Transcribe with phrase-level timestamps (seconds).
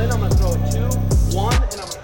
[0.00, 0.88] in, I'm gonna throw a two,
[1.36, 1.95] one, and I'm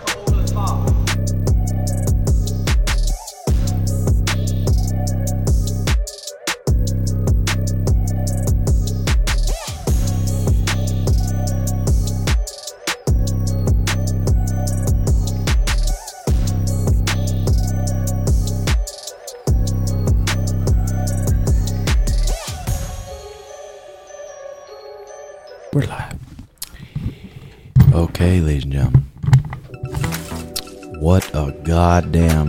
[32.01, 32.49] goddamn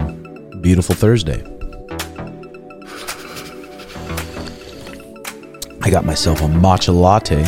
[0.62, 1.44] beautiful Thursday.
[5.82, 7.42] I got myself a matcha latte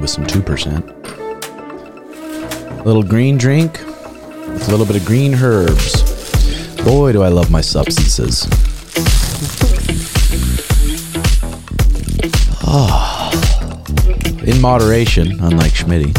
[0.00, 2.80] with some 2%.
[2.80, 3.74] A little green drink
[4.48, 6.02] with a little bit of green herbs.
[6.82, 8.48] Boy, do I love my substances.
[12.66, 13.30] Ah.
[14.42, 16.10] in moderation, unlike Schmitty.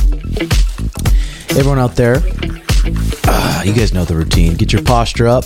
[1.58, 2.22] Everyone out there,
[3.64, 4.56] you guys know the routine.
[4.56, 5.46] Get your posture up,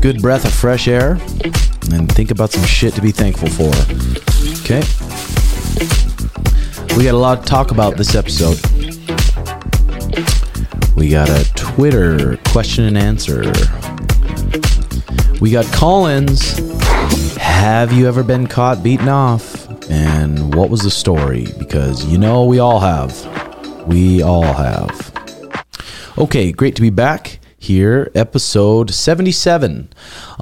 [0.00, 1.12] good breath of fresh air,
[1.92, 3.70] and think about some shit to be thankful for.
[4.64, 4.82] Okay?
[6.96, 8.60] We got a lot to talk about this episode.
[10.96, 13.52] We got a Twitter question and answer.
[15.40, 16.58] We got Collins.
[17.36, 19.68] Have you ever been caught beating off?
[19.90, 21.46] And what was the story?
[21.58, 23.86] Because you know we all have.
[23.86, 25.13] We all have.
[26.16, 29.88] Okay, great to be back here, episode 77.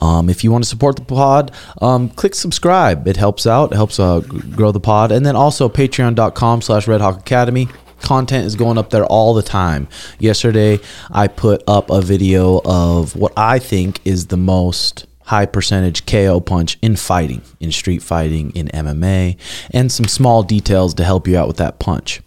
[0.02, 3.08] Um, if you want to support the pod, um, click subscribe.
[3.08, 5.12] It helps out, it helps uh, grow the pod.
[5.12, 7.68] And then also patreon.com slash Red Hawk Academy.
[8.02, 9.88] Content is going up there all the time.
[10.18, 10.78] Yesterday,
[11.10, 16.40] I put up a video of what I think is the most high percentage KO
[16.40, 19.38] punch in fighting, in street fighting, in MMA,
[19.70, 22.20] and some small details to help you out with that punch.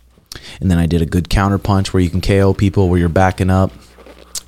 [0.60, 3.10] And then I did a good counter punch where you can KO people where you're
[3.10, 3.72] backing up.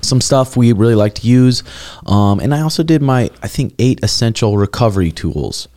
[0.00, 1.62] Some stuff we really like to use.
[2.06, 5.68] Um, and I also did my, I think, eight essential recovery tools.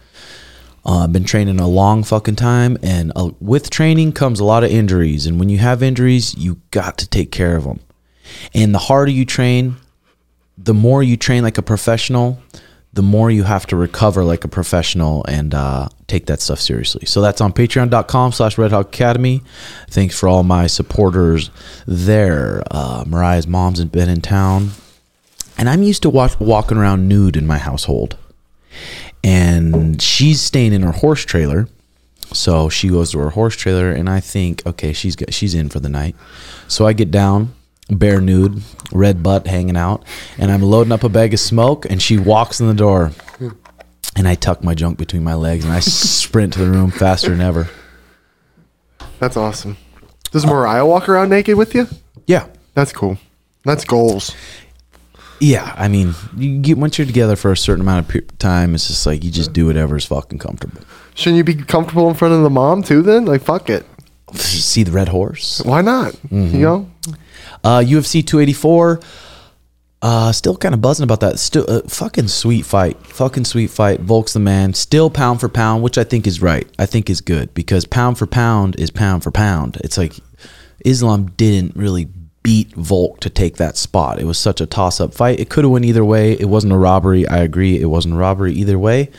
[0.85, 4.63] Uh, I've been training a long fucking time, and uh, with training comes a lot
[4.63, 5.27] of injuries.
[5.27, 7.79] And when you have injuries, you got to take care of them.
[8.53, 9.75] And the harder you train,
[10.57, 12.41] the more you train like a professional,
[12.93, 17.05] the more you have to recover like a professional and uh, take that stuff seriously.
[17.05, 19.41] So that's on patreon.com slash Red Hawk Academy.
[19.89, 21.51] Thanks for all my supporters
[21.87, 22.63] there.
[22.69, 24.71] Uh, Mariah's mom's been in town.
[25.57, 28.17] And I'm used to watch, walking around nude in my household.
[29.23, 31.69] And she's staying in her horse trailer.
[32.33, 35.69] So she goes to her horse trailer, and I think, okay, she's got, she's in
[35.69, 36.15] for the night.
[36.67, 37.53] So I get down,
[37.91, 40.03] bare nude, red butt hanging out,
[40.37, 43.11] and I'm loading up a bag of smoke, and she walks in the door,
[44.15, 47.29] and I tuck my junk between my legs, and I sprint to the room faster
[47.29, 47.69] than ever.
[49.19, 49.77] That's awesome.
[50.31, 51.87] Does Mariah walk around naked with you?
[52.27, 53.17] Yeah, That's cool.
[53.65, 54.33] That's goals.
[55.39, 55.73] yeah.
[55.77, 58.87] I mean, you get once you're together for a certain amount of pe- time, it's
[58.87, 60.81] just like you just do whatever is fucking comfortable.
[61.13, 63.01] Shouldn't you be comfortable in front of the mom too?
[63.03, 63.85] Then, like, fuck it.
[64.35, 65.61] See the red horse.
[65.65, 66.13] Why not?
[66.13, 66.55] Mm-hmm.
[66.55, 66.91] You know,
[67.63, 68.99] Uh, UFC 284.
[70.03, 71.37] Uh, still kind of buzzing about that.
[71.37, 72.97] Still, uh, fucking sweet fight.
[73.05, 73.99] Fucking sweet fight.
[73.99, 74.73] Volk's the man.
[74.73, 76.67] Still pound for pound, which I think is right.
[76.79, 79.77] I think is good because pound for pound is pound for pound.
[79.83, 80.15] It's like
[80.83, 82.07] Islam didn't really
[82.41, 84.17] beat Volk to take that spot.
[84.19, 85.39] It was such a toss up fight.
[85.39, 86.31] It could have went either way.
[86.33, 87.27] It wasn't a robbery.
[87.27, 87.79] I agree.
[87.79, 89.11] It wasn't a robbery either way.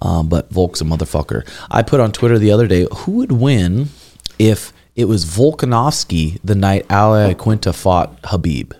[0.00, 1.46] Um, but Volk's a motherfucker.
[1.70, 3.90] I put on Twitter the other day who would win
[4.38, 8.72] if it was Volkanovski the night Al Iaquinta fought Khabib.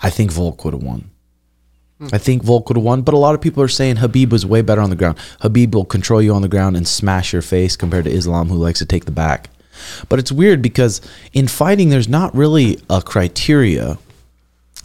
[0.00, 1.10] I think Volk would have won.
[1.98, 2.08] Hmm.
[2.12, 4.46] I think Volk would have won, but a lot of people are saying Khabib was
[4.46, 5.18] way better on the ground.
[5.40, 8.56] Khabib will control you on the ground and smash your face compared to Islam, who
[8.56, 9.50] likes to take the back.
[10.08, 11.00] But it's weird because
[11.32, 13.98] in fighting, there's not really a criteria.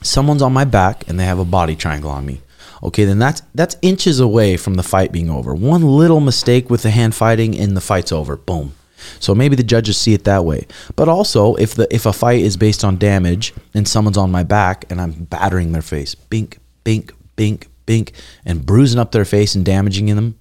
[0.02, 2.42] Someone's on my back and they have a body triangle on me.
[2.84, 5.56] Okay, then that's that's inches away from the fight being over.
[5.56, 8.36] One little mistake with the hand fighting and the fight's over.
[8.36, 8.74] Boom.
[9.20, 10.68] So maybe the judges see it that way.
[10.96, 14.44] But also, if the if a fight is based on damage and someone's on my
[14.44, 18.14] back and I'm battering their face, bink, bink, bink, bink,
[18.46, 20.38] and bruising up their face and damaging them,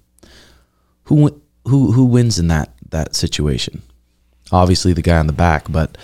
[1.04, 3.82] who who who wins in that that situation?
[4.50, 5.96] Obviously, the guy on the back, but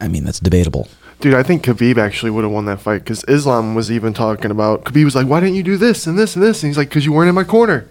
[0.00, 0.88] I mean that's debatable.
[1.22, 4.50] Dude, I think Khabib actually would have won that fight because Islam was even talking
[4.50, 4.84] about.
[4.84, 6.88] Khabib was like, "Why didn't you do this and this and this?" And he's like,
[6.90, 7.86] "Because you weren't in my corner."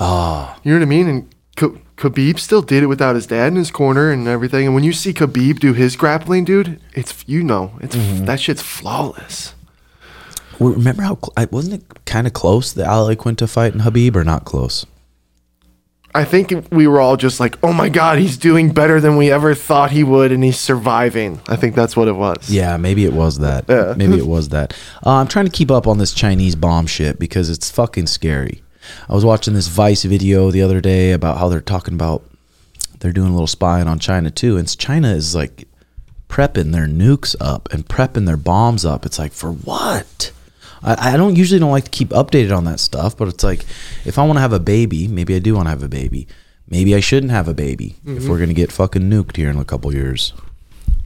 [0.00, 1.08] Ah, You know what I mean?
[1.08, 4.66] And K- Khabib still did it without his dad in his corner and everything.
[4.66, 8.24] And when you see Khabib do his grappling, dude, it's you know, it's Mm-hmm.
[8.24, 9.54] that shit's flawless.
[10.58, 14.16] well, remember how cl- wasn't it kind of close the Al Iaquinta fight and Khabib,
[14.16, 14.84] or not close?
[16.14, 19.30] I think we were all just like, oh my God, he's doing better than we
[19.30, 21.40] ever thought he would, and he's surviving.
[21.48, 22.50] I think that's what it was.
[22.50, 23.64] Yeah, maybe it was that.
[23.68, 23.94] Yeah.
[23.96, 24.74] Maybe it was that.
[25.04, 28.62] Uh, I'm trying to keep up on this Chinese bomb shit because it's fucking scary.
[29.08, 32.24] I was watching this Vice video the other day about how they're talking about
[33.00, 35.66] they're doing a little spying on China too, and China is like
[36.28, 39.06] prepping their nukes up and prepping their bombs up.
[39.06, 40.32] It's like for what?
[40.82, 43.64] I, I don't usually don't like to keep updated on that stuff, but it's like
[44.04, 46.26] if I want to have a baby, maybe I do want to have a baby.
[46.68, 49.64] Maybe I shouldn't have a baby if we're gonna get fucking nuked here in a
[49.64, 50.32] couple years.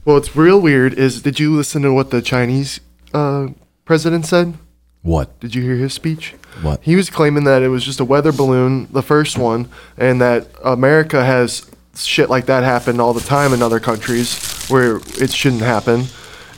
[0.05, 2.79] Well, what's real weird is did you listen to what the Chinese
[3.13, 3.47] uh,
[3.83, 4.53] president said?
[5.01, 5.37] What?
[5.39, 6.35] Did you hear his speech?
[6.61, 6.81] What?
[6.83, 10.47] He was claiming that it was just a weather balloon, the first one, and that
[10.63, 15.61] America has shit like that happen all the time in other countries where it shouldn't
[15.61, 16.05] happen.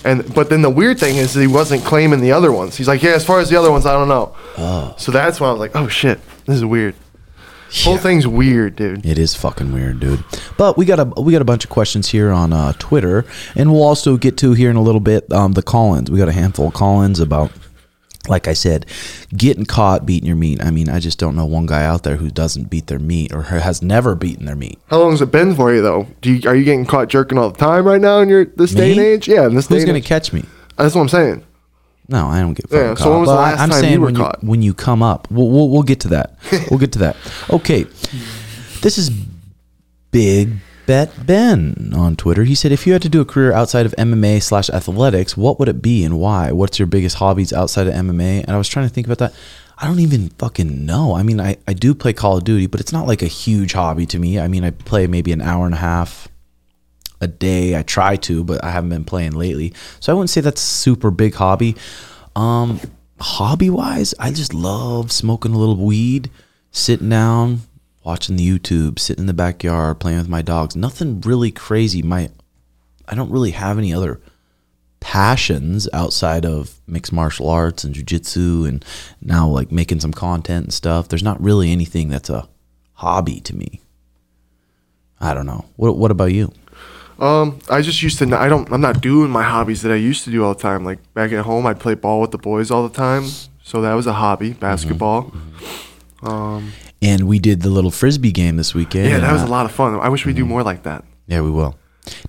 [0.05, 2.77] And but then the weird thing is that he wasn't claiming the other ones.
[2.77, 4.33] He's like, yeah, as far as the other ones, I don't know.
[4.97, 6.95] So that's why I was like, oh shit, this is weird.
[7.83, 9.05] Whole thing's weird, dude.
[9.05, 10.23] It is fucking weird, dude.
[10.57, 13.25] But we got a we got a bunch of questions here on uh, Twitter,
[13.55, 16.09] and we'll also get to here in a little bit um, the call-ins.
[16.09, 17.51] We got a handful of call-ins about,
[18.29, 18.85] like I said,
[19.35, 20.63] getting caught beating your meat.
[20.63, 23.33] I mean, I just don't know one guy out there who doesn't beat their meat
[23.33, 24.79] or has never beaten their meat.
[24.87, 26.07] How long has it been for you though?
[26.21, 28.73] Do you, are you getting caught jerking all the time right now in your this
[28.73, 29.27] day and age?
[29.27, 30.43] Yeah, in this day Who's gonna catch me?
[30.77, 31.43] That's what I'm saying.
[32.07, 33.09] No, I don't get Yeah, fucking so caught.
[33.11, 34.39] when was the But I- last I'm time saying you were when caught?
[34.41, 36.37] you when you come up, we'll, we'll we'll get to that.
[36.71, 37.15] We'll get to that.
[37.51, 37.85] Okay,
[38.81, 39.11] this is
[40.11, 40.53] Big
[40.89, 42.45] Bet Ben on Twitter.
[42.45, 45.59] He said, if you had to do a career outside of MMA slash athletics, what
[45.59, 46.51] would it be and why?
[46.51, 48.41] What's your biggest hobbies outside of MMA?
[48.41, 49.35] And I was trying to think about that.
[49.77, 51.13] I don't even fucking know.
[51.13, 53.73] I mean, I, I do play Call of Duty, but it's not like a huge
[53.73, 54.39] hobby to me.
[54.39, 56.27] I mean, I play maybe an hour and a half
[57.21, 57.77] a day.
[57.77, 59.75] I try to, but I haven't been playing lately.
[59.99, 61.75] So I wouldn't say that's a super big hobby.
[62.35, 62.79] Um,
[63.19, 66.31] hobby wise, I just love smoking a little weed,
[66.71, 67.61] sitting down,
[68.03, 70.75] watching the YouTube, sitting in the backyard, playing with my dogs.
[70.75, 72.01] Nothing really crazy.
[72.01, 72.29] My
[73.07, 74.19] I don't really have any other
[74.99, 78.83] passions outside of mixed martial arts and jujitsu and
[79.21, 81.07] now like making some content and stuff.
[81.07, 82.47] There's not really anything that's a
[82.93, 83.81] hobby to me.
[85.19, 85.65] I don't know.
[85.75, 86.51] What what about you?
[87.19, 88.37] Um, I just used to.
[88.37, 88.71] I don't.
[88.71, 90.85] I'm not doing my hobbies that I used to do all the time.
[90.85, 93.25] Like back at home, I'd play ball with the boys all the time.
[93.61, 94.59] So that was a hobby, Mm-hmm.
[94.59, 95.33] basketball.
[97.01, 99.09] And we did the little frisbee game this weekend.
[99.09, 99.95] Yeah, that was a lot of fun.
[99.99, 100.49] I wish we do Mm-hmm.
[100.49, 101.05] more like that.
[101.27, 101.75] Yeah, we will.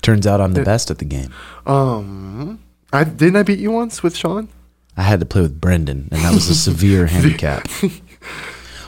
[0.02, 1.32] Turns out I'm the best at the game.
[1.66, 2.60] Um,
[2.92, 4.48] I didn't I beat you once with Sean.
[4.96, 7.66] I had to play with Brendan, and that was a severe handicap.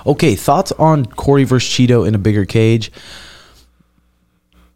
[0.06, 2.90] Okay, thoughts on Corey versus Chito in a bigger cage?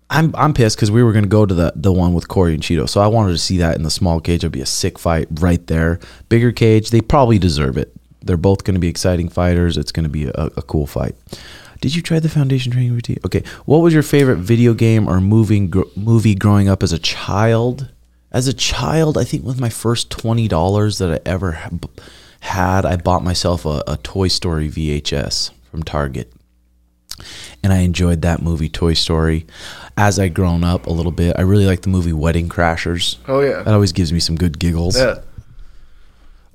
[0.08, 2.62] I'm I'm pissed because we were gonna go to the the one with Corey and
[2.62, 4.40] Chito, so I wanted to see that in the small cage.
[4.44, 5.98] It'd be a sick fight right there.
[6.28, 7.92] Bigger cage, they probably deserve it.
[8.26, 9.76] They're both gonna be exciting fighters.
[9.76, 11.14] It's gonna be a, a cool fight.
[11.80, 13.18] Did you try the foundation training routine?
[13.24, 16.98] Okay, what was your favorite video game or moving gr- movie growing up as a
[16.98, 17.90] child?
[18.32, 21.70] As a child, I think with my first twenty dollars that I ever ha-
[22.40, 26.32] had, I bought myself a, a Toy Story VHS from Target
[27.62, 29.46] and I enjoyed that movie Toy Story.
[29.96, 33.16] As I grown up a little bit, I really like the movie Wedding Crashers.
[33.26, 33.62] Oh yeah.
[33.62, 34.98] That always gives me some good giggles.
[34.98, 35.20] Yeah.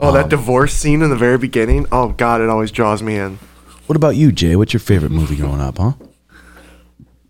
[0.01, 1.85] Oh, Um, that divorce scene in the very beginning.
[1.91, 3.37] Oh God, it always draws me in.
[3.87, 4.55] What about you, Jay?
[4.55, 5.93] What's your favorite movie growing up, huh?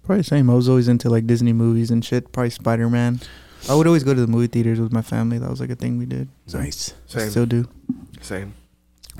[0.03, 0.49] Probably the same.
[0.49, 2.31] I was always into like Disney movies and shit.
[2.31, 3.19] Probably Spider Man.
[3.69, 5.37] I would always go to the movie theaters with my family.
[5.37, 6.29] That was like a thing we did.
[6.53, 6.93] Nice.
[7.05, 7.29] Same.
[7.29, 7.67] Still do.
[8.21, 8.53] Same.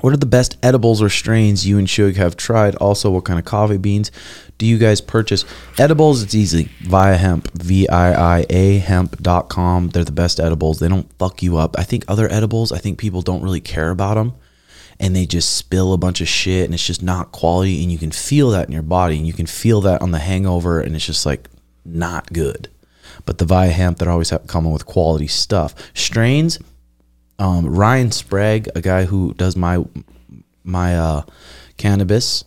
[0.02, 2.74] What are the best edibles or strains you and Shug have tried?
[2.76, 4.10] Also, what kind of coffee beans
[4.58, 5.44] do you guys purchase?
[5.78, 6.68] Edibles, it's easy.
[6.82, 9.90] Viia Hemp, V I I A hemp.com.
[9.90, 10.80] They're the best edibles.
[10.80, 11.78] They don't fuck you up.
[11.78, 14.34] I think other edibles, I think people don't really care about them
[14.98, 17.98] and they just spill a bunch of shit and it's just not quality and you
[17.98, 20.94] can feel that in your body and you can feel that on the hangover and
[20.96, 21.48] it's just like
[21.84, 22.68] not good.
[23.24, 25.74] But the Viia Hemp, they're always coming with quality stuff.
[25.94, 26.58] Strains,
[27.42, 29.84] um, Ryan Sprague, a guy who does my
[30.62, 31.22] my uh,
[31.76, 32.44] cannabis.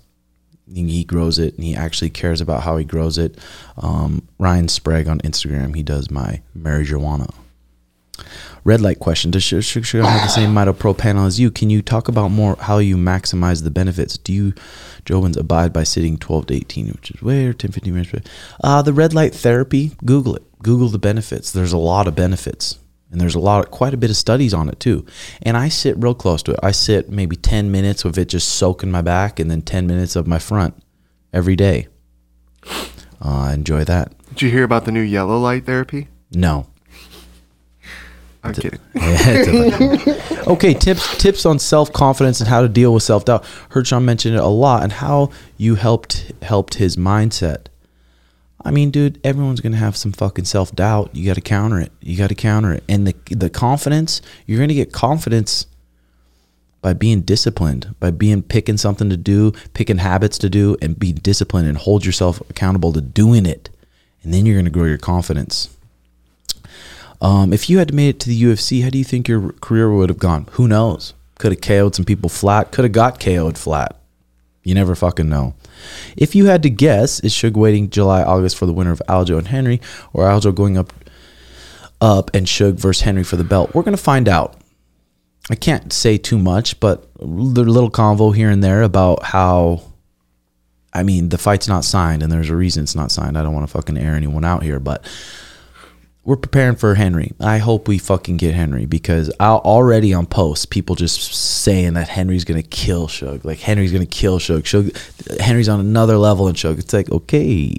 [0.73, 3.37] He grows it, and he actually cares about how he grows it.
[3.77, 5.75] Um, Ryan Sprague on Instagram.
[5.75, 7.33] He does my marijuana.
[8.63, 11.51] Red light question: Does Sugar have the same mitopro panel as you?
[11.51, 14.17] Can you talk about more how you maximize the benefits?
[14.17, 14.53] Do you,
[15.03, 18.29] Jobins, abide by sitting 12 to 18, which is where 10, 15 minutes?
[18.63, 19.91] Uh, the red light therapy.
[20.05, 20.43] Google it.
[20.63, 21.51] Google the benefits.
[21.51, 22.79] There's a lot of benefits,
[23.15, 25.05] and there's a lot, of, quite a bit of studies on it too.
[25.41, 26.59] And I sit real close to it.
[26.61, 30.17] I sit maybe 10 minutes of it just soaking my back, and then 10 minutes
[30.17, 30.75] of my front
[31.31, 31.87] every day.
[32.65, 32.81] Uh,
[33.21, 34.11] I enjoy that.
[34.31, 36.09] Did you hear about the new yellow light therapy?
[36.33, 36.67] No.
[38.43, 38.79] I'm kidding.
[40.47, 43.45] okay, tips tips on self confidence and how to deal with self doubt.
[43.69, 47.67] Heard Sean mention it a lot and how you helped helped his mindset.
[48.65, 51.11] I mean, dude, everyone's gonna have some fucking self doubt.
[51.13, 51.91] You got to counter it.
[52.01, 52.83] You got to counter it.
[52.89, 55.67] And the the confidence, you're gonna get confidence
[56.81, 61.13] by being disciplined, by being picking something to do, picking habits to do, and be
[61.13, 63.69] disciplined and hold yourself accountable to doing it.
[64.23, 65.69] And then you're gonna grow your confidence.
[67.21, 69.91] Um, if you had made it to the UFC, how do you think your career
[69.91, 70.47] would have gone?
[70.53, 71.13] Who knows?
[71.37, 72.71] Could have KO'd some people flat.
[72.71, 73.95] Could have got KO'd flat.
[74.63, 75.53] You never fucking know.
[76.17, 79.37] If you had to guess, is Suge waiting July, August for the winner of Aljo
[79.37, 79.81] and Henry,
[80.13, 80.93] or Aljo going up,
[82.01, 83.73] up and Suge versus Henry for the belt?
[83.73, 84.55] We're gonna find out.
[85.49, 89.81] I can't say too much, but a little convo here and there about how.
[90.93, 93.37] I mean, the fight's not signed, and there's a reason it's not signed.
[93.37, 95.05] I don't want to fucking air anyone out here, but
[96.25, 97.33] we're preparing for Henry.
[97.39, 102.09] I hope we fucking get Henry because I'll, already on posts, people just saying that
[102.09, 103.45] Henry's gonna kill Shug.
[103.45, 104.65] Like Henry's gonna kill Shug.
[104.65, 104.89] Shug
[105.39, 106.79] Henry's on another level in Shug.
[106.79, 107.75] It's like okay.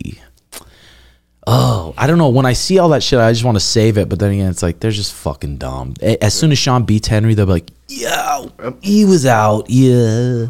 [1.48, 2.28] Oh, I don't know.
[2.28, 4.08] When I see all that shit, I just want to save it.
[4.08, 5.94] But then again, it's like they're just fucking dumb.
[6.00, 8.46] As soon as Sean beats Henry, they'll be like, "Yeah,
[8.80, 10.46] he was out." Yeah.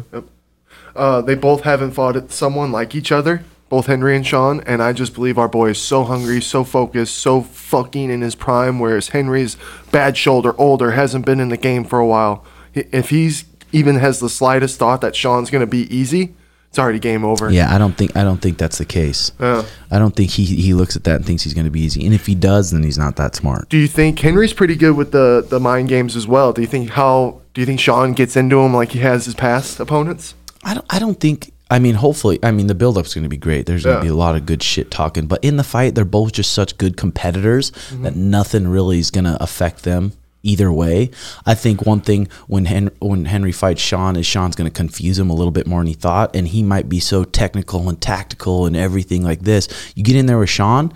[0.95, 4.93] Uh, they both haven't fought someone like each other, both Henry and Sean, and I
[4.93, 9.09] just believe our boy is so hungry, so focused, so fucking in his prime, whereas
[9.09, 9.57] Henry's
[9.91, 12.45] bad shoulder, older, hasn't been in the game for a while.
[12.73, 16.33] If he's even has the slightest thought that Sean's gonna be easy,
[16.69, 17.49] it's already game over.
[17.49, 19.31] Yeah, I don't think I don't think that's the case.
[19.39, 19.63] Yeah.
[19.89, 22.05] I don't think he he looks at that and thinks he's going to be easy.
[22.05, 23.69] And if he does, then he's not that smart.
[23.69, 26.53] Do you think Henry's pretty good with the the mind games as well?
[26.53, 29.33] Do you think how do you think Sean gets into him like he has his
[29.33, 30.35] past opponents?
[30.63, 30.85] I don't.
[30.89, 31.51] I don't think.
[31.69, 32.39] I mean, hopefully.
[32.43, 33.65] I mean, the build-up's going to be great.
[33.65, 34.09] There's going to Yeah.
[34.09, 35.27] be a lot of good shit talking.
[35.27, 38.03] But in the fight, they're both just such good competitors mm-hmm.
[38.03, 41.11] that nothing really is going to affect them either way.
[41.45, 45.19] I think one thing when Hen- when Henry fights Sean is Sean's going to confuse
[45.19, 47.99] him a little bit more than he thought, and he might be so technical and
[47.99, 49.67] tactical and everything like this.
[49.95, 50.93] You get in there with Sean,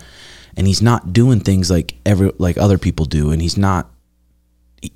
[0.56, 3.90] and he's not doing things like every like other people do, and he's not.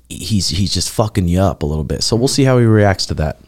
[0.08, 2.02] He's he's just fucking you up a little bit.
[2.02, 2.34] So we'll mm-hmm.
[2.34, 3.38] see how he reacts to that.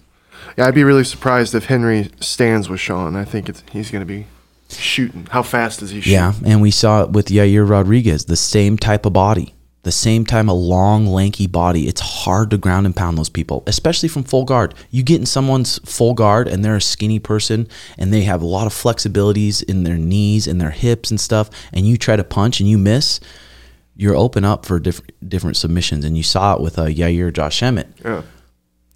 [0.58, 3.14] Yeah, I'd be really surprised if Henry stands with Sean.
[3.14, 4.26] I think it's, he's going to be
[4.68, 5.26] shooting.
[5.30, 6.14] How fast is he shooting?
[6.14, 10.26] Yeah, and we saw it with Yair Rodriguez, the same type of body, the same
[10.26, 11.86] time a long, lanky body.
[11.86, 14.74] It's hard to ground and pound those people, especially from full guard.
[14.90, 18.46] You get in someone's full guard and they're a skinny person and they have a
[18.46, 22.24] lot of flexibilities in their knees and their hips and stuff, and you try to
[22.24, 23.20] punch and you miss,
[23.94, 26.04] you're open up for different different submissions.
[26.04, 27.92] And you saw it with uh, Yair Josh Emmett.
[28.04, 28.22] Yeah.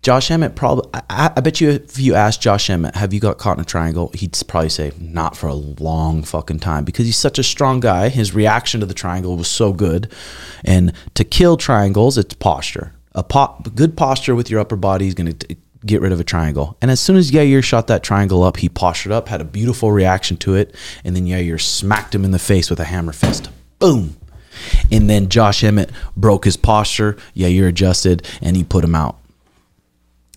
[0.03, 0.91] Josh Emmett probably.
[1.09, 3.65] I, I bet you if you asked Josh Emmett, have you got caught in a
[3.65, 4.11] triangle?
[4.15, 8.09] He'd probably say not for a long fucking time because he's such a strong guy.
[8.09, 10.13] His reaction to the triangle was so good,
[10.65, 12.93] and to kill triangles, it's posture.
[13.15, 13.25] A
[13.75, 16.77] good posture with your upper body is going to get rid of a triangle.
[16.81, 19.93] And as soon as Yair shot that triangle up, he postured up, had a beautiful
[19.93, 23.51] reaction to it, and then Yair smacked him in the face with a hammer fist.
[23.79, 24.17] Boom.
[24.91, 27.17] And then Josh Emmett broke his posture.
[27.37, 29.19] Yair adjusted, and he put him out.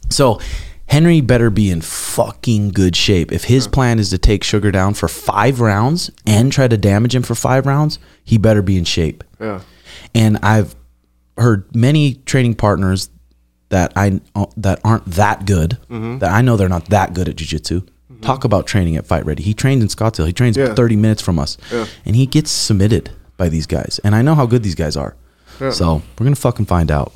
[0.09, 0.39] So
[0.87, 3.31] Henry better be in fucking good shape.
[3.31, 7.15] If his plan is to take Sugar down for five rounds and try to damage
[7.15, 9.23] him for five rounds, he better be in shape.
[9.39, 9.61] Yeah.
[10.13, 10.75] And I've
[11.37, 13.09] heard many training partners
[13.69, 16.19] that I uh, that aren't that good, mm-hmm.
[16.19, 17.81] that I know they're not that good at jujitsu.
[17.81, 18.21] Mm-hmm.
[18.21, 19.43] Talk about training at Fight Ready.
[19.43, 20.27] He trains in Scottsdale.
[20.27, 20.73] He trains Yeah.
[20.75, 21.87] 30 minutes from us, Yeah.
[22.05, 23.99] and he gets submitted by these guys.
[24.03, 25.15] And I know how good these guys are.
[25.71, 27.13] So we're gonna fucking find out.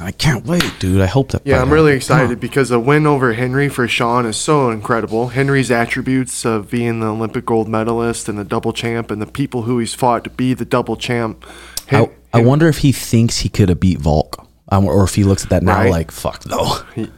[0.00, 1.00] I can't wait, dude.
[1.00, 1.42] I hope that.
[1.44, 2.06] Yeah, I'm really happens.
[2.06, 2.22] Come on.
[2.22, 5.28] excited because a win over Henry for Sean is so incredible.
[5.30, 9.62] Henry's attributes of being the Olympic gold medalist and the double champ and the people
[9.62, 11.44] who he's fought to be the double champ.
[11.88, 15.16] Hen- I, I wonder if he thinks he could have beat Volk, um, or if
[15.16, 15.90] he looks at that now Right.
[15.90, 16.74] like fuck no.
[16.94, 17.10] he-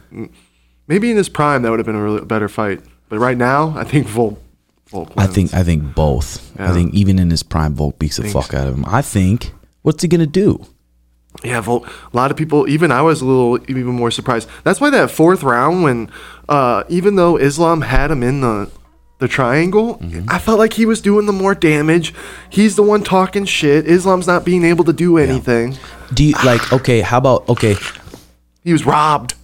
[0.87, 2.81] maybe in his prime that would have been a really better fight.
[3.09, 4.41] But right now, I think Volk.
[4.87, 6.51] Volk I think I think both.
[6.59, 8.85] I think even in his prime, Volk beats the fuck out of him.
[8.87, 10.65] I think what's he gonna do?
[11.43, 11.79] Yeah, a
[12.15, 14.47] lot of people, even I was a little even more surprised.
[14.63, 16.09] That's why that fourth round, when
[16.47, 18.69] uh, even though Islam had him in the
[19.19, 20.25] the triangle, Mm-hmm.
[20.29, 22.13] I felt like he was doing the more damage.
[22.49, 23.87] He's the one talking shit.
[23.87, 25.77] Islam's not being able to do anything.
[26.13, 27.01] Do you like okay?
[27.01, 27.75] How about okay?
[28.63, 29.35] He was robbed.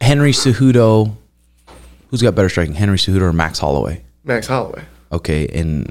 [0.00, 1.14] Henry Cejudo,
[2.10, 4.04] who's got better striking, Henry Cejudo or Max Holloway?
[4.24, 4.82] Max Holloway.
[5.12, 5.90] Okay, and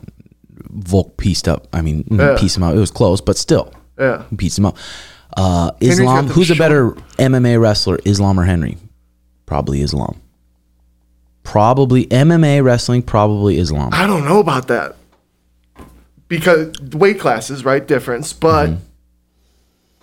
[0.70, 1.68] Volk pieced up.
[1.74, 2.36] I mean, Yeah.
[2.38, 2.76] pieced him out.
[2.76, 4.24] It was close, but still, Yeah.
[4.38, 4.78] pieced him up.
[5.36, 8.78] Uh, Islam, who's a better MMA wrestler, Islam or Henry?
[9.46, 10.22] Probably Islam.
[11.44, 13.02] Probably MMA wrestling.
[13.04, 13.90] Probably Islam.
[13.94, 14.96] I don't know about that
[16.28, 17.86] because weight classes, right?
[17.86, 18.80] Difference, but Mm-hmm.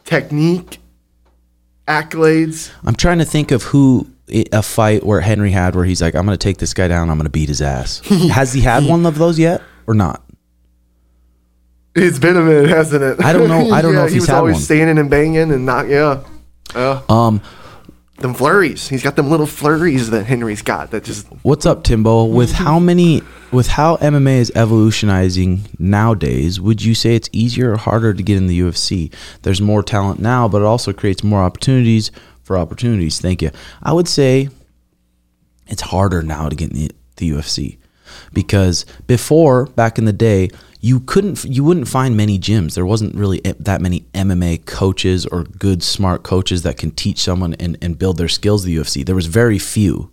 [0.05, 0.79] technique,
[1.89, 2.71] accolades.
[2.85, 4.07] I'm trying to think of who
[4.53, 7.11] a fight where Henry had where he's like, I'm going to take this guy down.
[7.11, 7.99] I'm going to beat his ass.
[8.31, 10.23] Has he had one of those yet or not?
[11.95, 13.23] It's been a minute, hasn't it?
[13.25, 14.63] I don't know- I don't know if he he's was had always one.
[14.63, 15.89] standing and banging and not.
[15.89, 16.23] Yeah,
[16.75, 17.03] yeah.
[17.09, 17.41] Um,
[18.19, 18.89] them flurries.
[18.89, 20.91] He's got them little flurries that Henry's got.
[20.93, 22.25] That just what's up, Timbo?
[22.25, 23.21] With how many,
[23.51, 28.37] with how MMA is evolutionizing nowadays, would you say it's easier or harder to get
[28.37, 29.13] in the UFC?
[29.43, 32.11] There's more talent now, but it also creates more opportunities
[32.43, 33.21] for opportunities.
[33.21, 33.51] Thank you.
[33.83, 34.49] I would say
[35.67, 37.79] it's harder now to get in the, the UFC
[38.33, 40.51] because before back in the day
[40.81, 42.75] you couldn't you wouldn't find many gyms.
[42.75, 47.55] There wasn't really that many MMA coaches or good smart coaches that can teach someone
[47.55, 50.13] and, and build their skills the UFC there was very few.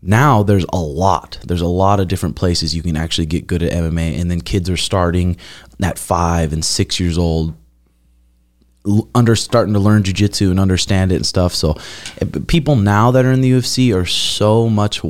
[0.00, 1.38] Now there's a lot.
[1.44, 4.40] There's a lot of different places you can actually get good at MMA and then
[4.40, 5.36] kids are starting
[5.82, 7.54] at 5 and 6 years old
[9.14, 11.54] under starting to learn jujitsu and understand it and stuff.
[11.54, 11.76] So,
[12.20, 15.02] eh, people now that are in the UFC are so much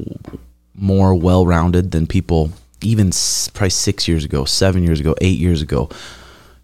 [0.78, 3.11] more well-rounded than people even
[3.54, 5.88] probably six years ago, seven years ago, eight years ago.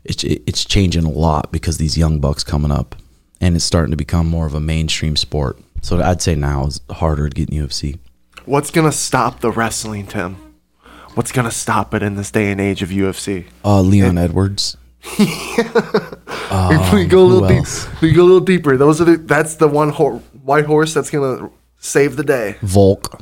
[0.04, 2.94] It's it's changing a lot because these young bucks coming up,
[3.40, 5.59] and it's starting to become more of a mainstream sport.
[5.83, 7.99] So I'd say now is harder to get in UFC.
[8.44, 10.37] what's gonna stop the wrestling, Tim?
[11.14, 13.47] What's gonna stop it in this day and age of UFC?
[13.64, 14.76] Uh, Leon Edwards.
[15.18, 15.26] we
[17.06, 17.64] go a little deep.
[18.00, 18.76] We go a little deeper.
[18.76, 19.16] Those are the.
[19.16, 22.56] That's the one hor- white horse that's gonna save the day.
[22.62, 23.21] Volk,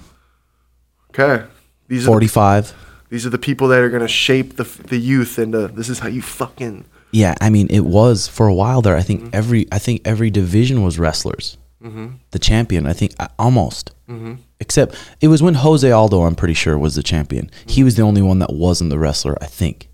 [1.18, 1.44] Okay.
[1.88, 2.74] These are the, 45.
[3.10, 5.68] these are the people that are gonna shape the the youth into.
[5.68, 6.86] This is how you fucking.
[7.10, 8.96] Yeah, I mean, it was for a while there.
[8.96, 9.36] I think mm-hmm.
[9.36, 11.58] every I think every division was wrestlers.
[11.82, 12.14] Mm-hmm.
[12.30, 13.90] The champion, I think, uh, almost.
[14.08, 14.34] Mm-hmm.
[14.60, 17.50] Except it was when Jose Aldo, I'm pretty sure, was the champion.
[17.66, 19.88] He was the only one that wasn't the wrestler, I think.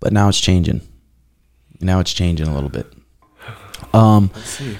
[0.00, 0.80] But now it's changing.
[1.80, 2.86] Now it's changing a little bit.
[3.92, 4.30] Um,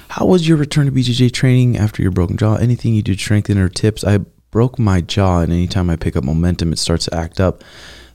[0.09, 2.55] how was your return to BJJ training after your broken jaw?
[2.55, 4.03] Anything you did to strengthen or tips?
[4.03, 4.19] I
[4.51, 7.63] broke my jaw, and anytime I pick up momentum, it starts to act up.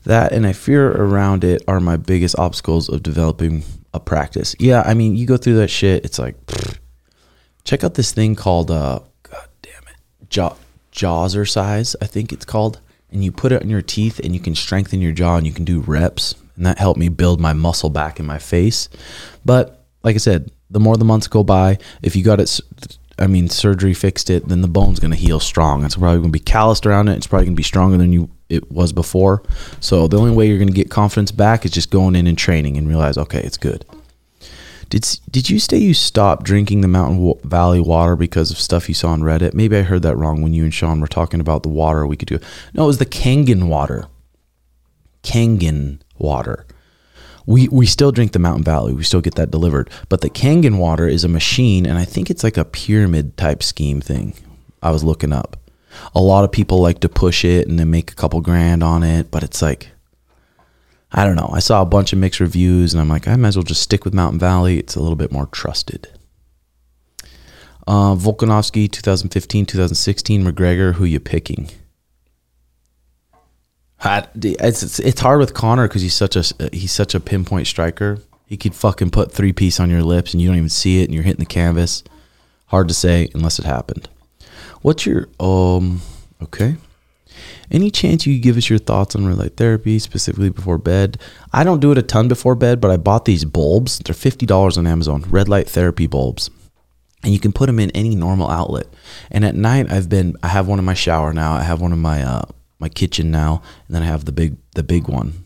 [0.03, 4.55] That and I fear around it are my biggest obstacles of developing a practice.
[4.59, 6.05] Yeah, I mean, you go through that shit.
[6.05, 6.77] It's like, pfft.
[7.63, 10.55] check out this thing called, uh, God damn it, jaw
[10.95, 12.79] Jawzercise, I think it's called.
[13.11, 15.53] And you put it on your teeth, and you can strengthen your jaw, and you
[15.53, 18.89] can do reps, and that helped me build my muscle back in my face.
[19.43, 22.59] But like I said, the more the months go by, if you got it,
[23.17, 25.85] I mean, surgery fixed it, then the bone's gonna heal strong.
[25.85, 27.17] It's probably gonna be calloused around it.
[27.17, 29.41] It's probably gonna be stronger than you it was before.
[29.79, 32.77] So the only way you're gonna get confidence back is just going in and training
[32.77, 33.85] and realize, okay, it's good.
[34.89, 38.95] Did did you say you stopped drinking the Mountain Valley water because of stuff you
[38.95, 39.53] saw on Reddit?
[39.53, 42.17] Maybe I heard that wrong when you and Sean were talking about the water we
[42.17, 42.39] could do.
[42.73, 44.05] No, it was the Kangen water.
[45.23, 46.65] Kangen water.
[47.45, 48.93] We we still drink the Mountain Valley.
[48.93, 49.89] We still get that delivered.
[50.09, 53.61] But the Kangen water is a machine, and I think it's like a pyramid type
[53.61, 54.33] scheme thing.
[54.81, 55.57] I was looking up.
[56.13, 59.03] A lot of people like to push it and then make a couple grand on
[59.03, 59.89] it, but it's like
[61.11, 61.49] I don't know.
[61.53, 63.81] I saw a bunch of mixed reviews, and I'm like, I might as well just
[63.81, 64.79] stick with Mountain Valley.
[64.79, 66.09] It's a little bit more trusted.
[67.87, 70.43] Uh, Volkanovski, 2015, 2016.
[70.43, 71.69] McGregor, who you picking?
[74.03, 78.19] It's, it's it's hard with Conor because he's such a he's such a pinpoint striker.
[78.45, 81.05] He could fucking put three piece on your lips and you don't even see it,
[81.05, 82.03] and you're hitting the canvas.
[82.67, 84.09] Hard to say unless it happened.
[84.81, 86.01] What's your um?
[86.43, 86.75] Okay.
[87.71, 91.17] Any chance you give us your thoughts on red light therapy, specifically before bed?
[91.51, 93.99] I don't do it a ton before bed, but I bought these bulbs.
[93.99, 95.23] They're fifty dollars on Amazon.
[95.29, 96.49] Red light therapy bulbs,
[97.23, 98.87] and you can put them in any normal outlet.
[99.31, 101.53] And at night, I've been I have one in my shower now.
[101.53, 102.45] I have one in my uh
[102.79, 105.45] my kitchen now, and then I have the big the big one,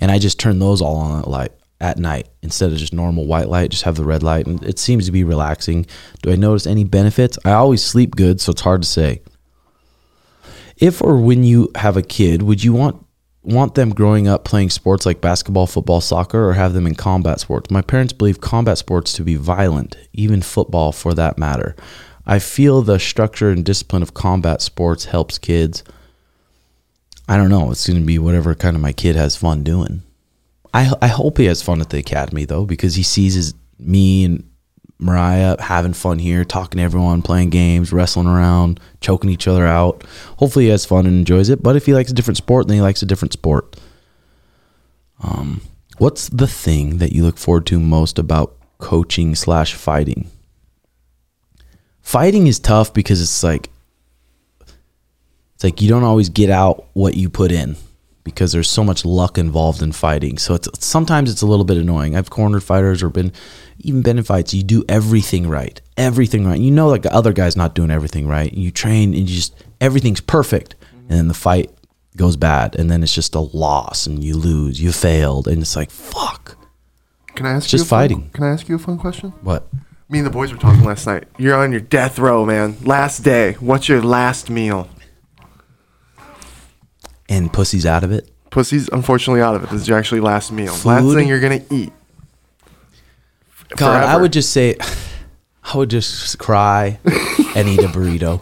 [0.00, 3.26] and I just turn those all on at light at night instead of just normal
[3.26, 3.70] white light.
[3.70, 5.86] Just have the red light, and it seems to be relaxing.
[6.22, 7.38] Do I notice any benefits?
[7.44, 9.22] I always sleep good, so it's hard to say
[10.78, 13.04] if or when you have a kid, would you want
[13.42, 17.40] want them growing up playing sports like basketball, football, soccer, or have them in combat
[17.40, 17.70] sports?
[17.70, 21.74] My parents believe combat sports to be violent, even football for that matter.
[22.26, 25.82] I feel the structure and discipline of combat sports helps kids.
[27.28, 27.70] I don't know.
[27.70, 30.02] It's going to be whatever kind of my kid has fun doing.
[30.72, 34.24] I I hope he has fun at the academy though, because he sees his me
[34.24, 34.50] and
[34.98, 40.02] Mariah having fun here, talking to everyone, playing games, wrestling around, choking each other out.
[40.38, 41.62] Hopefully, he has fun and enjoys it.
[41.62, 43.76] But if he likes a different sport, then he likes a different sport.
[45.22, 45.60] Um,
[45.98, 50.30] what's the thing that you look forward to most about coaching slash fighting?
[52.00, 53.70] Fighting is tough because it's like
[55.58, 57.74] it's like you don't always get out what you put in
[58.22, 60.38] because there's so much luck involved in fighting.
[60.38, 62.14] So it's sometimes it's a little bit annoying.
[62.14, 63.32] I've cornered fighters or been
[63.80, 64.54] even been in fights.
[64.54, 66.60] You do everything right, everything right.
[66.60, 68.52] You know, like the other guy's not doing everything right.
[68.52, 71.72] You train and you just everything's perfect, and then the fight
[72.16, 75.74] goes bad, and then it's just a loss, and you lose, you failed, and it's
[75.74, 76.56] like fuck.
[77.34, 78.30] Can I ask Just you fun- fighting.
[78.32, 79.30] Can I ask you a fun question?
[79.42, 79.66] What?
[80.08, 81.24] Me and the boys were talking last night.
[81.36, 82.76] You're on your death row, man.
[82.82, 83.54] Last day.
[83.60, 84.88] What's your last meal?
[87.28, 88.30] And pussy's out of it.
[88.50, 89.70] Pussy's unfortunately out of it.
[89.70, 90.74] This is your actually last meal.
[90.84, 91.92] Last thing you're gonna eat.
[93.76, 94.76] God, I would just say,
[95.64, 96.98] I would just cry
[97.54, 98.40] and eat a burrito.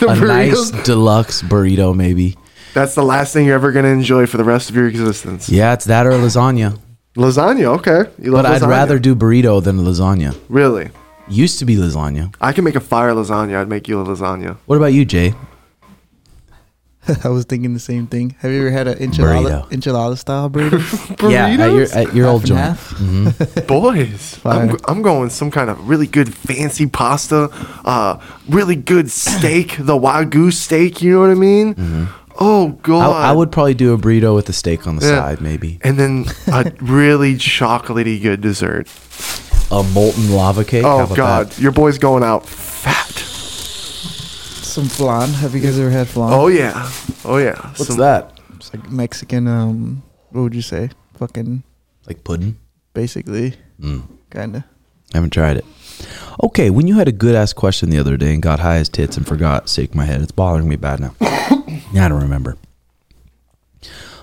[0.00, 2.36] The a nice deluxe burrito, maybe.
[2.74, 5.48] That's the last thing you're ever gonna enjoy for the rest of your existence.
[5.48, 6.78] Yeah, it's that or lasagna.
[7.16, 8.10] Lasagna, okay.
[8.22, 10.36] You love But I'd rather do burrito than lasagna.
[10.48, 10.90] Really.
[11.28, 12.34] Used to be lasagna.
[12.40, 13.56] I can make a fire lasagna.
[13.56, 14.58] I'd make you a lasagna.
[14.66, 15.32] What about you, Jay?
[17.24, 18.34] I was thinking the same thing.
[18.40, 19.70] Have you ever had an enchilada, Burrito.
[19.70, 21.30] enchilada style burrito?
[21.30, 22.60] Yeah, at your, at your old and joint.
[22.60, 22.90] half?
[22.94, 23.66] Mhm.
[23.66, 24.78] Boys, I'm, Fire.
[24.88, 27.48] I'm going some kind of really good fancy pasta,
[27.84, 31.02] uh, really good steak, the wagyu steak.
[31.02, 32.08] You know what I mean?
[32.38, 35.20] Oh I, god, I would probably do a burrito with a steak on the Yeah.
[35.20, 35.78] side, maybe.
[35.82, 38.88] And then a really chocolatey good dessert.
[39.70, 40.82] A molten lava cake.
[40.84, 41.60] How Oh about god, that?
[41.60, 43.25] your boy's going out fat.
[44.76, 45.30] Some flan.
[45.30, 46.34] Have you guys ever had flan?
[46.34, 46.86] Oh yeah,
[47.24, 47.56] oh yeah.
[47.78, 48.38] What's Some- that?
[48.56, 49.48] It's like Mexican.
[49.48, 50.90] Um, what would you say?
[51.18, 51.62] Fucking
[52.06, 52.58] Like pudding?
[52.92, 54.02] basically, Mm.
[54.30, 54.66] kinda.
[55.14, 55.64] Haven't tried it.
[56.44, 58.90] Okay, when you had a good ass question the other day and got high as
[58.90, 60.20] tits and forgot, shake my head.
[60.20, 61.14] It's bothering me bad now.
[61.94, 62.58] yeah, I don't remember.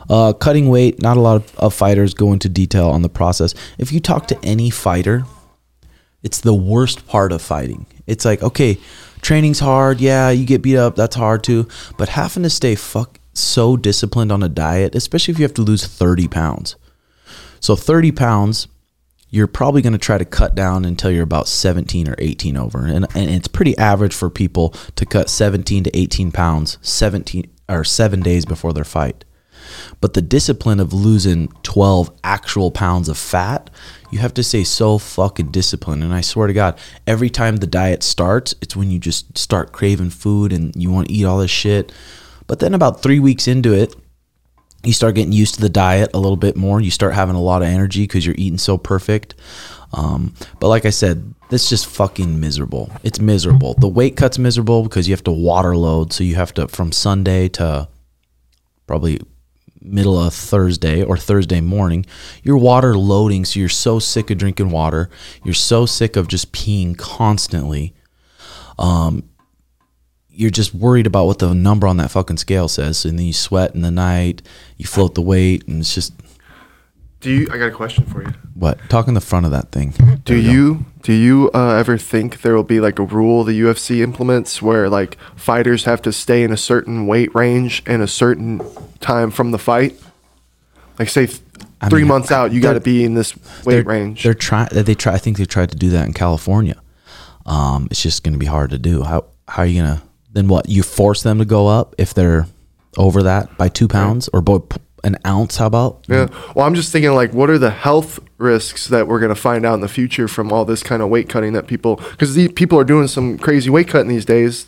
[0.08, 1.02] Uh, cutting weight.
[1.02, 3.56] Not a lot of, of fighters go into detail on the process.
[3.80, 5.26] If you talk to any fighter,
[6.22, 7.88] it's the worst part of fighting.
[8.08, 8.78] It's like, okay,
[9.22, 10.02] training's hard.
[10.02, 10.96] Yeah, you get beat up.
[10.96, 11.68] That's hard too.
[11.98, 15.62] But having to stay fuck so disciplined on a diet, especially if you have to
[15.62, 16.76] lose 30 pounds.
[17.60, 18.68] So 30 pounds,
[19.30, 22.86] you're probably going to try to cut down until you're about 17 or 18 over.
[22.86, 27.84] And, and it's pretty average for people to cut 17 to 18 pounds 17 or
[27.84, 29.26] seven days before their fight.
[30.02, 33.70] But the discipline of losing 12 actual pounds of fat,
[34.12, 36.04] you have to stay so fucking disciplined.
[36.04, 39.72] And I swear to God, every time the diet starts, it's when you just start
[39.72, 41.92] craving food and you want to eat all this shit.
[42.48, 43.96] But then about three weeks into it,
[44.84, 46.82] you start getting used to the diet a little bit more.
[46.82, 49.36] You start having a lot of energy because you're eating so perfect.
[49.94, 52.92] Um, but like I said, it's just fucking miserable.
[53.04, 53.76] It's miserable.
[53.76, 56.12] The weight cut's miserable because you have to water load.
[56.12, 57.88] So you have to from Sunday to
[58.88, 59.22] probably
[59.84, 62.06] middle of Thursday or Thursday morning,
[62.42, 63.46] you're water loading.
[63.46, 65.10] So you're so sick of drinking water.
[65.44, 67.94] You're so sick of just peeing constantly.
[68.80, 69.30] Um,
[70.30, 73.06] you're just worried about what the number on that fucking scale says.
[73.06, 74.42] And then you sweat in the night,
[74.78, 76.14] you float the weight, and it's just
[77.24, 77.48] Do you?
[77.52, 78.34] I got a question for you.
[78.54, 78.78] what?
[78.90, 79.94] Talk in the front of that thing.
[80.26, 84.02] Do you do you uh, ever think there will be like a rule the UFC
[84.02, 88.62] implements where like fighters have to stay in a certain weight range and a certain
[89.00, 90.00] time from the fight?
[91.00, 91.40] Like say th-
[91.82, 94.24] I three mean, months out, you got to be in this weight they're, range.
[94.24, 94.70] They're trying.
[94.72, 95.14] They try.
[95.14, 96.82] I think they tried to do that in California.
[97.46, 99.04] Um, it's just going to be hard to do.
[99.04, 100.04] How how are you gonna?
[100.34, 100.68] Then what?
[100.68, 102.48] You force them to go up if they're
[102.98, 104.68] over that by two pounds or bo-
[105.04, 105.58] an ounce?
[105.58, 106.06] How about?
[106.08, 106.28] Yeah.
[106.56, 109.74] Well, I'm just thinking like, what are the health risks that we're gonna find out
[109.76, 111.98] in the future from all this kind of weight cutting that people?
[112.12, 114.68] Because these people are doing some crazy weight cutting these days.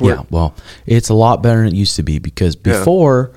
[0.00, 0.54] Yeah, well,
[0.86, 2.78] it's a lot better than it used to be because Yeah.
[2.78, 3.32] before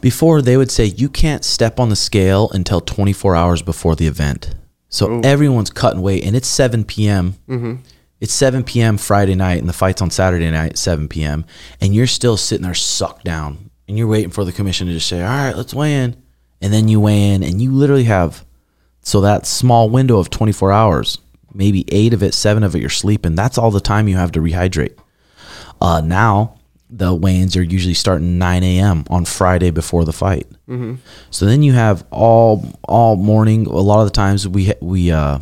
[0.00, 4.06] before they would say you can't step on the scale until 24 hours before the
[4.06, 4.54] event.
[4.88, 5.20] So Oh.
[5.24, 7.34] everyone's cutting weight and it's 7 p.m.
[7.48, 7.74] Mm-hmm.
[8.20, 8.96] It's 7 p.m.
[8.96, 11.44] Friday night and the fight's on Saturday night at 7 p.m.
[11.80, 15.08] and you're still sitting there sucked down and you're waiting for the commission to just
[15.08, 16.16] say, "All right, let's weigh in."
[16.60, 18.44] And then you weigh in and you literally have
[19.00, 21.18] so that small window of 24 hours,
[21.54, 23.34] maybe 8 of it, 7 of it you're sleeping.
[23.34, 24.98] That's all the time you have to rehydrate.
[25.80, 26.58] Uh, now
[26.90, 29.04] the weigh-ins are usually starting 9 a.m.
[29.08, 30.46] on Friday before the fight.
[31.30, 33.66] So then you have all all morning.
[33.66, 35.38] A lot of the times we we uh,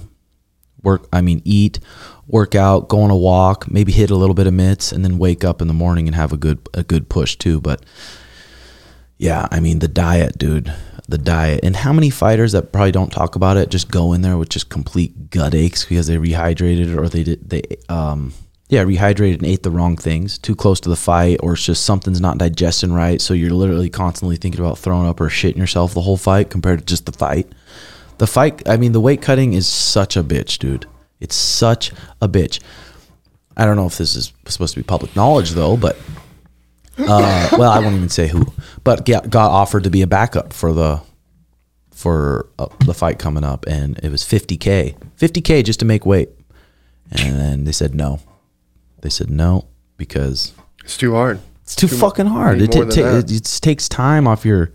[0.82, 1.08] work.
[1.12, 1.80] I mean, eat,
[2.26, 5.18] work out, go on a walk, maybe hit a little bit of mitts, and then
[5.18, 7.60] wake up in the morning and have a good a good push too.
[7.60, 7.84] But
[9.18, 10.72] yeah, I mean the diet, dude.
[11.08, 14.22] The diet, and how many fighters that probably don't talk about it just go in
[14.22, 18.34] there with just complete gut aches because they rehydrated or they did they um
[18.68, 21.84] yeah rehydrated and ate the wrong things too close to the fight or it's just
[21.84, 23.20] something's not digesting right.
[23.20, 26.80] So you're literally constantly thinking about throwing up or shitting yourself the whole fight compared
[26.80, 27.46] to just the fight.
[28.18, 30.86] The fight i mean the weight cutting is such a bitch dude.
[31.20, 32.60] It's such a bitch.
[33.56, 35.96] I don't know if this is supposed to be public knowledge though but
[36.98, 38.46] Uh, well, I won't even say who,
[38.84, 41.00] but got, got offered to be a backup for the
[41.90, 46.28] for uh, the fight coming up, and it was 50k, 50k just to make weight,
[47.10, 48.20] and then they said no.
[49.02, 50.52] They said no because
[50.84, 51.40] It's too hard.
[51.62, 52.60] it's too, Too fucking hard.
[52.60, 54.70] It, ta- than it takes time off your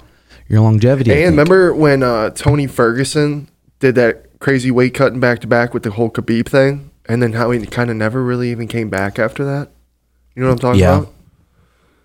[0.47, 1.11] your longevity.
[1.11, 3.47] And remember when uh, Tony Ferguson
[3.79, 7.33] did that crazy weight cutting back to back with the whole Khabib thing, and then
[7.33, 9.69] how he kind of never really even came back after that.
[10.35, 10.97] You know what I'm talking Yeah.
[10.99, 11.13] about?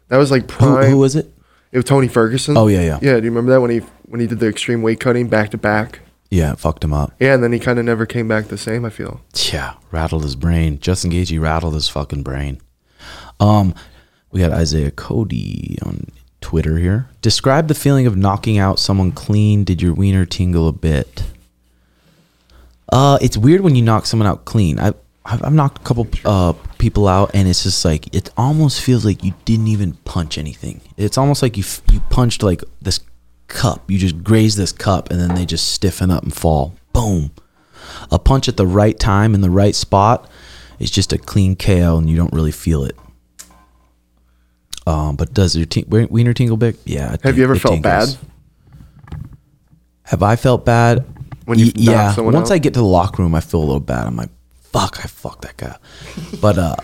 [0.09, 0.91] That was like who, prime.
[0.91, 1.33] who was it?
[1.73, 2.57] It was Tony Ferguson.
[2.57, 2.99] Oh, yeah, yeah.
[3.03, 5.51] Yeah, do you remember that when he when he did the extreme weight cutting back
[5.51, 6.01] to back?
[6.31, 7.13] Yeah, it fucked him up.
[7.21, 8.85] Yeah, and then he kind of never came back the same.
[8.85, 9.21] I feel.
[9.53, 10.79] Yeah, rattled his brain.
[10.79, 12.61] Justin Gaethje rattled his fucking brain.
[13.39, 13.75] Um,
[14.31, 17.09] we got Isaiah Cody on Twitter here.
[17.23, 19.65] Describe the feeling of knocking out someone clean.
[19.65, 21.25] Did your wiener tingle a bit?
[22.93, 24.79] Uh, it's weird when you knock someone out clean.
[24.79, 24.95] I
[25.27, 29.05] I've, I've knocked a couple uh people out, and it's just like it almost feels
[29.05, 30.81] like you didn't even punch anything.
[30.97, 33.01] It's almost like you f- you punched like this
[33.49, 33.91] cup.
[33.91, 36.75] You just graze this cup, and then they just stiffen up and fall.
[36.93, 37.31] Boom
[38.11, 40.29] a punch at the right time in the right spot
[40.81, 42.97] is just a clean KO and you don't really feel it.
[44.87, 46.77] Um, but does your ting- wiener tingle big?
[46.85, 47.17] Yeah.
[47.23, 48.09] Have you ever felt bad?
[50.05, 51.05] Have I felt bad?
[51.45, 52.21] When you Y- yeah.
[52.21, 52.55] Once out?
[52.55, 54.07] I get to the locker room, I feel a little bad.
[54.07, 54.31] I'm like,
[54.77, 55.77] fuck, I fucked that guy.
[56.41, 56.77] but uh,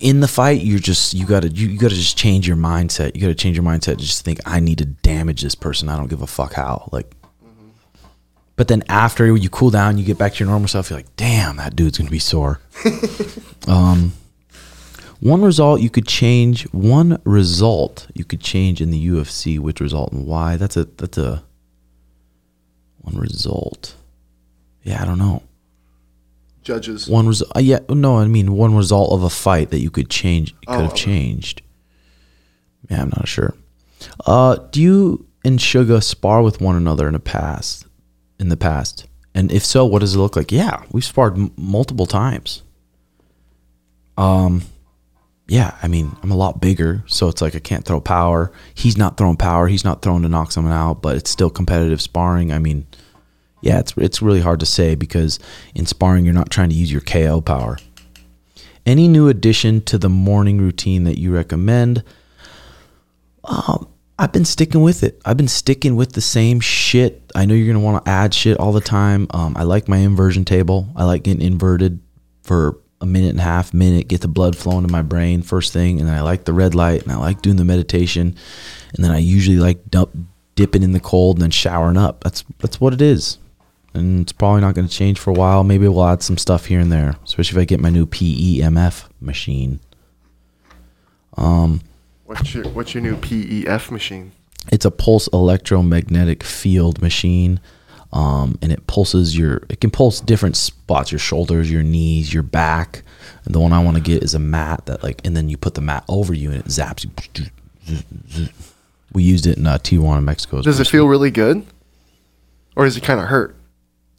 [0.00, 3.14] in the fight, you're just you gotta you, you gotta just change your mindset.
[3.14, 3.80] You gotta change your mindset.
[3.80, 5.88] to Just think, I need to damage this person.
[5.88, 6.88] I don't give a fuck how.
[6.92, 7.14] Like,
[8.56, 10.90] but then after you cool down, you get back to your normal self.
[10.90, 12.60] You're like, damn, that dude's gonna be sore.
[13.68, 14.12] um,
[15.20, 16.64] one result you could change.
[16.72, 19.58] One result you could change in the UFC.
[19.58, 20.56] Which result and why?
[20.56, 21.42] That's a that's a
[22.98, 23.94] one result.
[24.84, 25.42] Yeah, I don't know.
[26.68, 27.08] Judges.
[27.08, 27.50] One result.
[27.56, 30.54] Uh, yeah, no, I mean one result of a fight that you could change.
[30.66, 30.96] Could Oh, have okay.
[31.02, 31.62] changed.
[32.90, 33.54] Yeah, I'm not sure.
[34.26, 37.86] Uh, do you and Suga spar with one another in the past?
[38.38, 40.52] In the past, and if so, what does it look like?
[40.52, 42.62] Yeah, we've sparred m- multiple times.
[44.16, 44.62] Um,
[45.48, 48.52] yeah, I mean, I'm a lot bigger, so it's like I can't throw power.
[48.74, 49.66] He's not throwing power.
[49.68, 52.52] He's not throwing to knock someone out, but it's still competitive sparring.
[52.52, 52.86] I mean,
[53.60, 55.38] yeah, it's it's really hard to say because
[55.74, 57.78] in sparring you're not trying to use your KO power.
[58.86, 62.02] Any new addition to the morning routine that you recommend?
[63.44, 65.20] Um, I've been sticking with it.
[65.24, 67.22] I've been sticking with the same shit.
[67.34, 69.26] I know you're gonna want to add shit all the time.
[69.30, 70.88] Um, I like my inversion table.
[70.96, 72.00] I like getting inverted
[72.42, 75.72] for a minute and a half, minute, get the blood flowing to my brain first
[75.72, 78.34] thing, and then I like the red light, and I like doing the meditation,
[78.94, 80.10] and then I usually like dump,
[80.56, 82.24] dipping in the cold and then showering up.
[82.24, 83.38] That's that's what it is,
[83.98, 85.64] and it's probably not going to change for a while.
[85.64, 89.08] Maybe we'll add some stuff here and there, especially if I get my new PEMF
[89.20, 89.80] machine.
[91.36, 91.82] Um,
[92.24, 94.32] What's your What's your new PEF machine?
[94.70, 97.58] it's a pulse electromagnetic field machine
[98.12, 102.42] um, and it pulses your it can pulse different spots your shoulders your knees your
[102.42, 103.02] back
[103.46, 105.56] and the one i want to get is a mat that like and then you
[105.56, 108.48] put the mat over you and it zaps you
[109.12, 111.64] we used it in uh, tijuana mexico Does it feel really good,
[112.76, 113.54] or does it kind of hurt?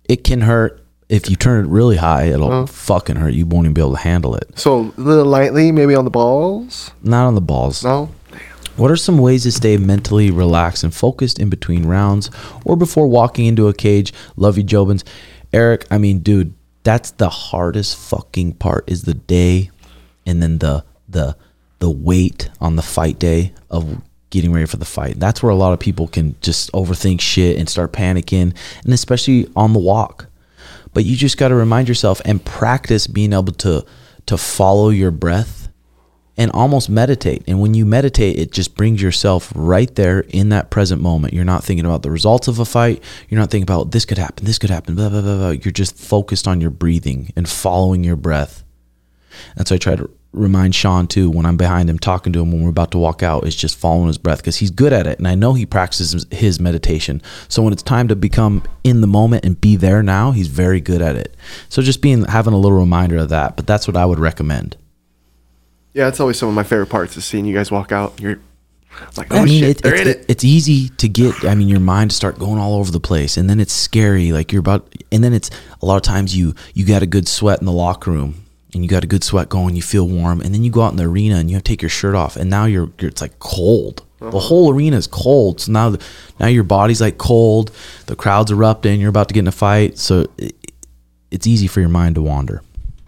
[0.10, 3.74] It can hurt if you turn it really high it'll fucking hurt you won't even
[3.74, 6.92] be able to handle it So a little lightly, maybe on the balls.
[7.02, 8.10] not on the balls No.
[8.76, 12.30] What are some ways to stay mentally relaxed and focused in between rounds
[12.64, 14.14] or before walking into a cage?
[14.38, 15.04] Love you, Jobins.
[15.52, 19.70] Eric, I mean, dude, that's the hardest fucking part is the day
[20.26, 21.36] and then the the
[21.80, 25.20] the wait on the fight day of getting ready for the fight.
[25.20, 29.48] That's where a lot of people can just overthink shit and start panicking, and especially
[29.56, 30.28] on the walk.
[30.94, 33.86] But you just got to remind yourself and practice being able to
[34.26, 35.70] to follow your breath
[36.38, 37.44] and almost meditate.
[37.48, 41.34] And when you meditate, it just brings yourself right there in that present moment.
[41.34, 43.04] You're not thinking about the results of a fight.
[43.28, 45.50] You're not thinking about this could happen, this could happen, blah, blah, blah, blah.
[45.50, 48.64] You're just focused on your breathing and following your breath.
[49.58, 52.52] And so I try to remind Sean too when I'm behind him talking to him
[52.52, 55.08] when we're about to walk out is just following his breath because he's good at
[55.08, 57.22] it and I know he practices his meditation.
[57.48, 60.82] So when it's time to become in the moment and be there now, he's very
[60.82, 61.36] good at it.
[61.68, 64.78] So just being having a little reminder of that, but that's what I would recommend.
[65.94, 68.22] Yeah, it's always some of my favorite parts is seeing you guys walk out.
[68.22, 68.40] You're
[69.18, 70.26] like, oh I mean, shit, it, it's, in it.
[70.28, 71.44] it's easy to get.
[71.46, 74.32] I mean, your mind to start going all over the place, and then it's scary.
[74.32, 75.50] Like you're about, and then it's
[75.82, 78.84] a lot of times you you got a good sweat in the locker room, and
[78.84, 79.76] you got a good sweat going.
[79.76, 81.72] You feel warm, and then you go out in the arena and you have to
[81.72, 84.06] take your shirt off, and now you're, you're it's like cold.
[84.20, 84.40] The uh-huh.
[84.40, 85.62] whole arena is cold.
[85.62, 86.06] So now, the,
[86.42, 87.72] now your body's like cold.
[88.08, 89.00] The crowd's erupting.
[89.00, 90.56] You're about to get in a fight, so it,
[91.32, 92.62] it's easy for your mind to wander.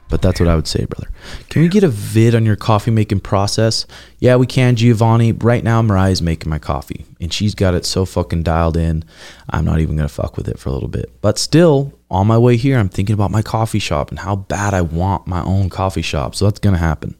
[0.09, 1.09] But that's what I would say, brother.
[1.49, 3.85] Can we get a vid on your coffee making process?
[4.19, 5.31] Yeah, we can, Giovanni.
[5.31, 9.05] Right now, Mariah's making my coffee, and she's got it so fucking dialed in.
[9.49, 11.09] I'm not even gonna fuck with it for a little bit.
[11.21, 14.73] But still, on my way here, I'm thinking about my coffee shop and how bad
[14.73, 16.35] I want my own coffee shop.
[16.35, 17.15] So that's gonna happen.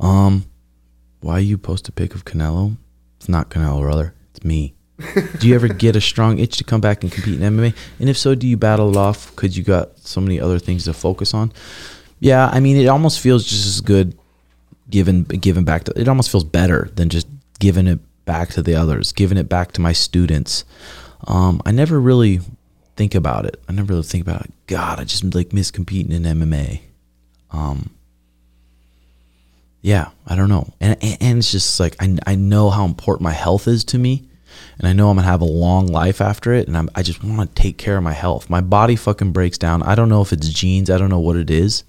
[0.00, 0.46] Um,
[1.20, 2.76] why you post a pic of Canelo?
[3.18, 4.14] It's not Canelo, brother.
[4.30, 4.74] It's me.
[5.38, 7.74] do you ever get a strong itch to come back and compete in MMA?
[8.00, 10.84] And if so, do you battle it off because you got so many other things
[10.84, 11.52] to focus on?
[12.18, 14.18] Yeah, I mean, it almost feels just as good
[14.88, 16.00] giving giving back to.
[16.00, 17.28] It almost feels better than just
[17.58, 20.64] giving it back to the others, giving it back to my students.
[21.26, 22.40] Um, I never really
[22.96, 23.62] think about it.
[23.68, 24.52] I never really think about it.
[24.66, 26.80] God, I just like miss competing in MMA.
[27.50, 27.90] Um,
[29.80, 30.72] yeah, I don't know.
[30.80, 34.24] And, and, it's just like, I, I know how important my health is to me.
[34.78, 36.66] And I know I'm going to have a long life after it.
[36.66, 38.50] And I'm, I just want to take care of my health.
[38.50, 39.82] My body fucking breaks down.
[39.82, 40.90] I don't know if it's genes.
[40.90, 41.84] I don't know what it is.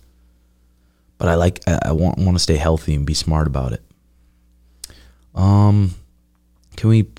[1.18, 3.84] But I like, I, I want, want to stay healthy and be smart about it.
[5.36, 5.96] Um,
[6.76, 7.10] can we,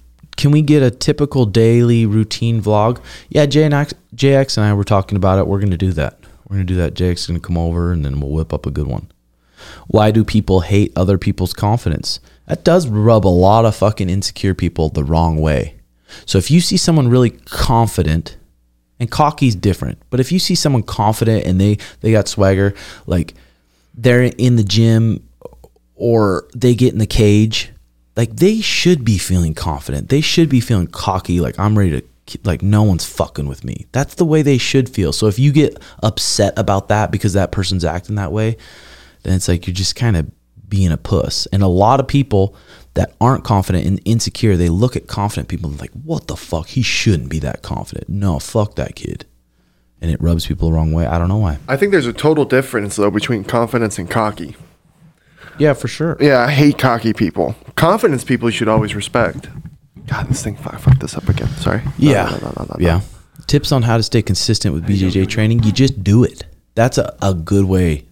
[0.41, 2.99] can we get a typical daily routine vlog?
[3.29, 5.47] Yeah, JX, JX and I were talking about it.
[5.47, 6.19] We're going to do that.
[6.49, 6.95] We're going to do that.
[6.95, 9.13] JX is going to come over and then we'll whip up a good one.
[9.89, 12.21] Why do people hate other people's confidence?
[12.47, 15.75] That does rub a lot of fucking insecure people the wrong way.
[16.25, 18.39] So if you see someone really confident,
[18.99, 22.75] and cocky's different, but if you see someone confident and they they got swagger,
[23.07, 23.35] like
[23.95, 25.27] they're in the gym
[25.95, 27.73] or they get in the cage,
[28.21, 30.11] like they should be feeling confident.
[30.11, 33.87] They should be feeling cocky, like I'm ready to like no one's fucking with me.
[33.93, 35.15] That's the way they should feel.
[35.15, 38.59] So if you get upset about that because that person's acting that way,
[39.23, 40.31] then it's like you're just kind of
[40.69, 41.47] being a puss.
[41.47, 42.55] And a lot of people
[42.93, 46.67] that aren't confident and insecure, they look at confident people and like, what the fuck?
[46.67, 48.11] He shouldn't be that confident.
[48.11, 49.25] No, fuck that kid.
[50.03, 51.07] And it rubs people the wrong way.
[51.07, 51.57] I don't know why.
[51.67, 54.57] I think there's a total difference though between confidence and cocky.
[55.61, 56.17] Yeah, for sure.
[56.21, 57.55] Yeah, I hate cocky people.
[57.77, 59.49] Confidence people you should always respect.
[60.07, 61.49] God, this thing fuck, fuck this up again.
[61.59, 61.83] Sorry.
[61.99, 62.37] Yeah.
[62.43, 62.77] no, no, no.
[62.79, 63.03] Yeah.
[63.47, 65.63] Tips on how to stay consistent with BJJ training.
[65.63, 66.45] You just do it.
[66.75, 68.07] That's a, a good way.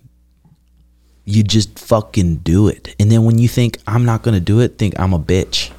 [1.24, 2.94] You just fucking do it.
[3.00, 5.70] And then when you think I'm not gonna do it, think I'm a bitch.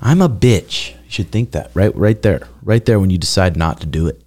[0.00, 0.92] I'm a bitch.
[1.04, 1.70] You should think that.
[1.74, 2.48] Right right there.
[2.62, 4.22] Right there when you decide not to do it.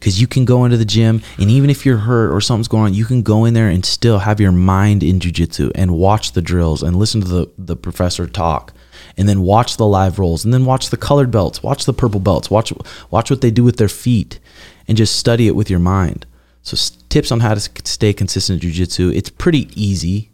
[0.00, 2.84] Cause you can go into the gym and even if you're hurt or something's going
[2.84, 6.32] on, you can go in there and still have your mind in jujitsu and watch
[6.32, 8.72] the drills and listen to the, the professor talk
[9.16, 12.20] and then watch the live rolls and then watch the colored belts, watch the purple
[12.20, 12.72] belts, watch
[13.10, 14.38] watch what they do with their feet
[14.86, 16.24] and just study it with your mind.
[16.62, 16.76] So
[17.08, 19.14] tips on how to stay consistent in jujitsu.
[19.14, 20.30] It's pretty easy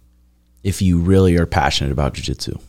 [0.62, 2.60] if you really are passionate about jujitsu.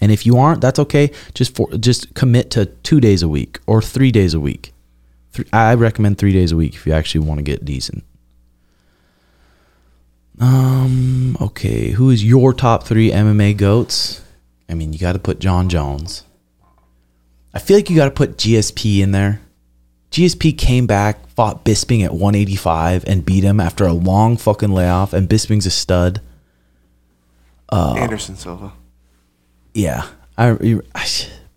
[0.00, 1.10] And if you aren't, that's okay.
[1.34, 4.72] Just for just commit to 2 days a week or 3 days a week.
[5.32, 8.04] Three, I recommend 3 days a week if you actually want to get decent.
[10.38, 14.22] Um okay, who is your top 3 MMA goats?
[14.68, 16.24] I mean, you got to put Jon Jones.
[17.54, 19.40] I feel like you got to put GSP in there.
[20.10, 25.12] GSP came back, fought Bisping at 185 and beat him after a long fucking layoff
[25.12, 26.20] and Bisping's a stud.
[27.96, 28.72] Anderson Silva.
[29.74, 30.06] Yeah.
[30.38, 31.06] I, I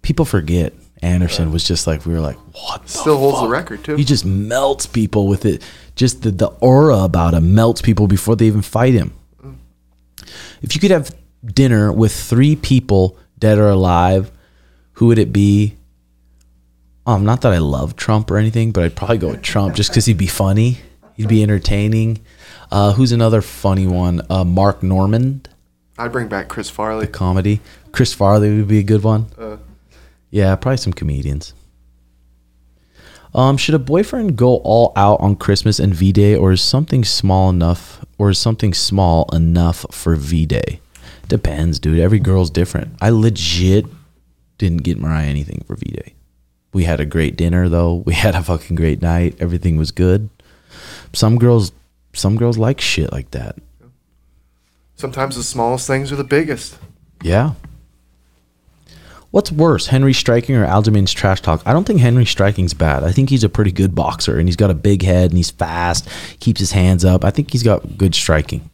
[0.02, 3.84] people forget Anderson was just like we were like, "What?" the Still holds the record
[3.84, 3.96] too.
[3.96, 5.64] He just melts people with it.
[5.96, 9.14] Just the, the aura about him melts people before they even fight him.
[10.62, 14.32] If you could have dinner with three people, dead or alive,
[14.94, 15.76] who would it be?
[17.06, 19.90] Um, not that I love Trump or anything, but I'd probably go with Trump just
[19.90, 20.80] because he'd be funny.
[21.16, 22.20] He'd be entertaining.
[22.72, 24.22] Uh, who's another funny one?
[24.30, 25.50] Uh, Mark Normand,
[25.98, 27.06] I'd bring back Chris Farley.
[27.06, 27.62] The comedy.
[27.92, 29.28] Chris Farley would be a good one.
[29.38, 29.58] Uh,
[30.32, 31.54] Yeah, probably some comedians.
[33.34, 37.04] Um, should a boyfriend go all out on Christmas and V Day, or is something
[37.04, 40.82] small enough, or is something small enough for V Day?
[41.28, 42.00] Depends, dude.
[42.00, 42.96] Every girl's different.
[43.02, 43.86] I legit
[44.58, 46.16] didn't get Mariah anything for V Day.
[46.74, 47.96] We had a great dinner though.
[48.06, 49.36] We had a fucking great night.
[49.40, 50.30] Everything was good.
[51.14, 51.72] Some girls,
[52.14, 53.58] some girls like shit like that.
[54.96, 56.78] sometimes the smallest things are the biggest.
[57.24, 57.54] Yeah.
[59.32, 61.62] What's worse, Henry striking or Aljamain's trash talk?
[61.66, 63.04] I don't think Henry striking's bad.
[63.04, 65.52] I think he's a pretty good boxer and he's got a big head and he's
[65.52, 66.10] fast,
[66.40, 67.24] keeps his hands up.
[67.24, 68.72] I think he's got good striking.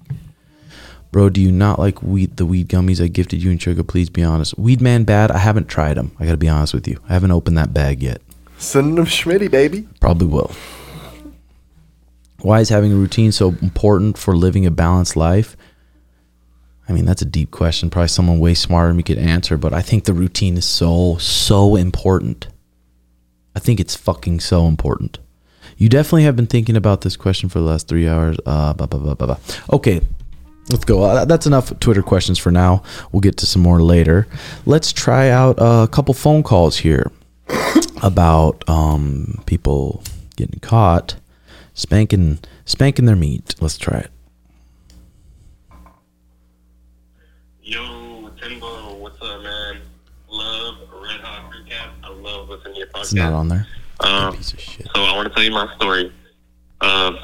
[1.11, 3.83] Bro, do you not like weed the weed gummies I gifted you and sugar?
[3.83, 4.57] Please be honest.
[4.57, 5.29] Weed man bad?
[5.29, 6.15] I haven't tried them.
[6.19, 6.99] I gotta be honest with you.
[7.09, 8.21] I haven't opened that bag yet.
[8.57, 9.87] Send them Schmitty, baby.
[9.99, 10.51] Probably will.
[12.41, 15.57] Why is having a routine so important for living a balanced life?
[16.87, 17.89] I mean, that's a deep question.
[17.89, 21.17] Probably someone way smarter than me could answer, but I think the routine is so,
[21.17, 22.47] so important.
[23.55, 25.19] I think it's fucking so important.
[25.77, 28.37] You definitely have been thinking about this question for the last three hours.
[28.45, 29.39] Uh, blah, blah, blah, blah, blah.
[29.73, 30.01] Okay,
[30.69, 31.01] let's go.
[31.03, 32.83] Uh, that's enough Twitter questions for now.
[33.11, 34.27] We'll get to some more later.
[34.65, 37.11] Let's try out a couple phone calls here
[38.03, 40.03] about um, people
[40.35, 41.15] getting caught
[41.75, 43.53] spanking spanking their meat.
[43.61, 44.11] Let's try it.
[47.61, 49.81] Yo, Timbo, what's up, man?
[50.29, 51.89] Love Red Hawk Recap.
[52.03, 53.01] I love listening to your podcast.
[53.01, 53.67] It's not on there.
[54.01, 54.87] Um, Piece of shit.
[54.93, 56.11] so I want to tell you my story
[56.81, 57.15] of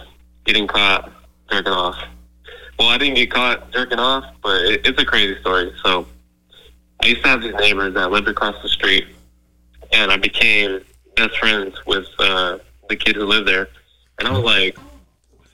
[0.46, 1.12] getting caught
[1.52, 1.98] jerking off.
[2.80, 5.72] Well, I didn't get caught jerking off, but it, it's a crazy story.
[5.84, 6.08] So
[7.04, 9.08] I used to have these neighbors that lived across the street,
[9.92, 10.82] and I became
[11.16, 13.68] best friends with uh, the kid who lived there.
[14.20, 14.78] And I was like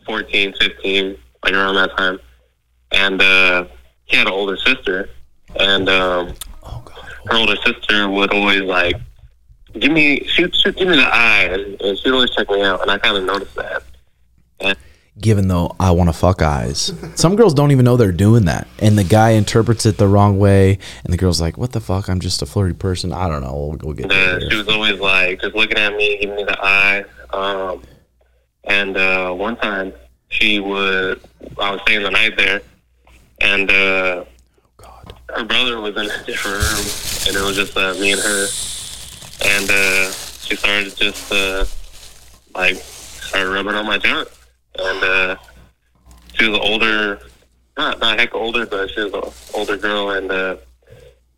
[0.06, 2.20] 14, 15, like around that time.
[2.92, 3.66] And uh,
[4.06, 5.10] he had an older sister,
[5.60, 6.34] and um,
[6.64, 7.12] Oh god.
[7.26, 8.96] her older sister would always like
[9.80, 12.82] give me shoot shoot give me the eye and, and she'd always check me out
[12.82, 13.84] and I kinda noticed that.
[14.60, 14.78] And
[15.20, 18.68] Given though I want to fuck eyes, some girls don't even know they're doing that,
[18.78, 22.08] and the guy interprets it the wrong way, and the girl's like, "What the fuck?
[22.08, 23.12] I'm just a flirty person.
[23.12, 23.52] I don't know.
[23.56, 26.58] We'll, we'll get uh, she was always like just looking at me, giving me the
[26.62, 27.04] eye.
[27.32, 27.82] Um
[28.66, 29.94] and uh one time
[30.30, 31.20] she would
[31.58, 32.62] I was staying the night there
[33.42, 34.24] and uh
[34.78, 35.14] God.
[35.30, 36.86] her brother was in a different room
[37.28, 38.46] and it was just uh, me and her
[39.46, 40.12] and uh
[40.42, 41.66] she started just uh
[42.56, 44.28] like started rubbing on my junk
[44.80, 45.36] and uh
[46.34, 47.20] she was older
[47.78, 50.56] not not heck older but she was an older girl and uh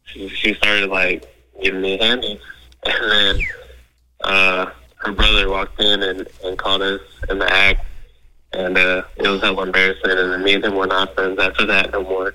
[0.06, 1.26] she she started like
[1.62, 2.40] giving me a handy
[2.86, 3.40] and then
[4.22, 7.86] uh her brother walked in and, and caught us in the act
[8.54, 11.66] and uh it was hella embarrassing and then me and him were not friends after
[11.66, 12.34] that no more.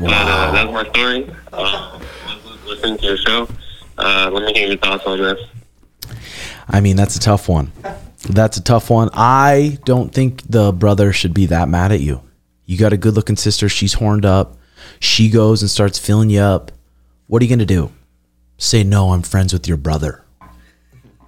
[0.00, 1.30] But uh, that's my story.
[1.52, 2.00] Uh,
[2.66, 3.48] listening to your show.
[3.98, 5.40] Uh, let me hear your thoughts on this.
[6.68, 7.72] I mean, that's a tough one.
[8.28, 9.10] That's a tough one.
[9.12, 12.22] I don't think the brother should be that mad at you.
[12.64, 13.68] You got a good looking sister.
[13.68, 14.56] She's horned up.
[15.00, 16.70] She goes and starts filling you up.
[17.26, 17.92] What are you going to do?
[18.58, 20.24] Say, no, I'm friends with your brother.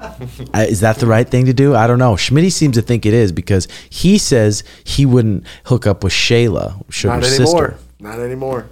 [0.54, 1.74] Is that the right thing to do?
[1.74, 2.14] I don't know.
[2.14, 6.84] Schmitty seems to think it is because he says he wouldn't hook up with Shayla,
[6.90, 7.70] Sugar's Not anymore.
[7.70, 7.78] sister.
[8.00, 8.66] Not anymore.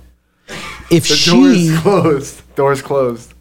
[0.92, 2.42] If The door is closed.
[2.54, 3.32] Door's closed.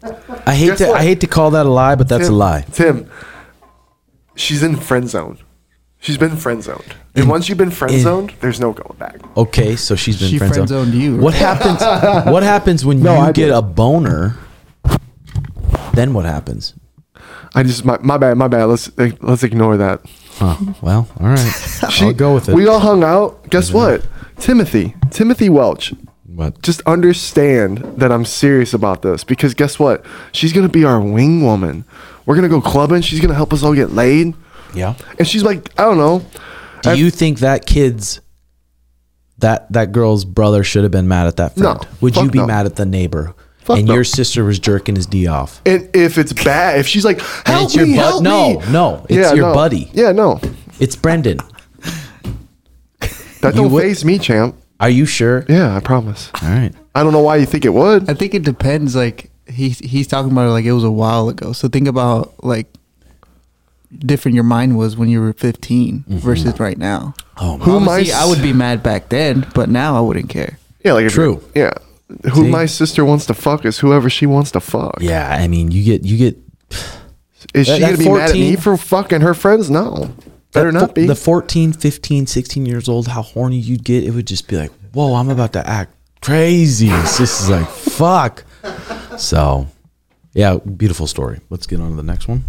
[0.46, 1.00] I hate Guess to, what?
[1.00, 2.62] I hate to call that a lie, but that's a lie.
[2.72, 3.10] Tim,
[4.36, 5.38] she's in friend zone.
[6.00, 6.96] She's been friend zoned.
[7.14, 9.20] And once you've been friend zoned, there's no going back.
[9.36, 10.68] Okay, so she's been She friend zoned.
[10.68, 11.16] friend-zoned you.
[11.18, 11.80] What happens?
[12.32, 13.50] what happens when No, you I get did.
[13.54, 14.36] a boner?
[15.94, 16.74] Then what happens?
[17.54, 18.64] I just my, my bad, my bad.
[18.64, 20.00] Let's eh, let's ignore that.
[20.36, 20.56] Huh.
[20.80, 21.38] Well, all right.
[21.90, 22.54] She- I'll go with it.
[22.54, 23.48] We all hung out.
[23.50, 24.06] Guess what?
[24.38, 25.92] Timothy, Timothy Welch.
[26.34, 30.04] But Just understand that I'm serious about this because guess what?
[30.32, 31.84] She's gonna be our wing woman.
[32.24, 33.02] We're gonna go clubbing.
[33.02, 34.34] She's gonna help us all get laid.
[34.74, 34.94] yeah.
[35.18, 36.24] And she's like, I don't know.
[36.82, 38.20] Do I- you think that kid's
[39.38, 41.78] that that girl's brother should have been mad at that friend?
[41.82, 41.88] No.
[42.00, 42.46] Would you be no.
[42.46, 43.34] mad at the neighbor?
[43.64, 43.94] Fuck and no.
[43.94, 45.60] your sister was jerking his D off.
[45.66, 48.72] And if it's bad, if she's like, help it's your me, bud- help no, me.
[48.72, 49.54] no, it's your no.
[49.54, 49.88] buddy.
[49.92, 50.40] Yeah, no,
[50.80, 51.38] It's Brendan.
[53.40, 54.56] that You don't would- phase me, champ.
[54.82, 55.46] Are you sure?
[55.48, 56.30] Yeah, I promise.
[56.42, 56.72] All right.
[56.94, 58.10] I don't know why you think it would.
[58.10, 58.96] I think it depends.
[58.96, 61.52] Like he's he's talking about it like it was a while ago.
[61.52, 62.66] So think about like
[63.96, 66.16] different your mind was when you were 15 mm-hmm.
[66.18, 67.14] versus right now.
[67.36, 70.58] Oh, Who my Obviously, I would be mad back then, but now I wouldn't care.
[70.84, 71.42] Yeah, like if True.
[71.54, 71.74] Yeah,
[72.32, 72.50] who See?
[72.50, 74.98] my sister wants to fuck is whoever she wants to fuck.
[75.00, 75.30] yeah.
[75.30, 76.36] I mean, you get you get
[77.54, 79.70] Is she gonna that be mad at me for fucking her friends?
[79.70, 80.12] No,
[80.52, 81.06] better that not fo- be.
[81.06, 84.70] The 14, 15, 16 years old, how horny you'd get, it would just be like,
[84.92, 86.88] whoa, I'm about to act crazy.
[86.88, 88.44] It's just like, fuck.
[89.18, 89.66] So,
[90.34, 91.40] yeah, beautiful story.
[91.50, 92.44] Let's get on to the next one.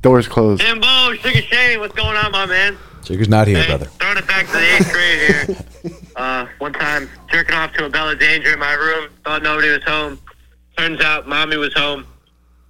[0.00, 0.60] Doors closed.
[0.62, 2.76] Timbo, Sugar Shane, what's going on, my man?
[3.04, 3.86] Sugar's not here, Hey, brother.
[3.86, 5.56] throwing it back to the eighth grade here.
[6.14, 9.08] Uh, one time, jerking off to a Bella Danger in my room.
[9.24, 10.20] Thought nobody was home.
[10.76, 12.06] Turns out, mommy was home.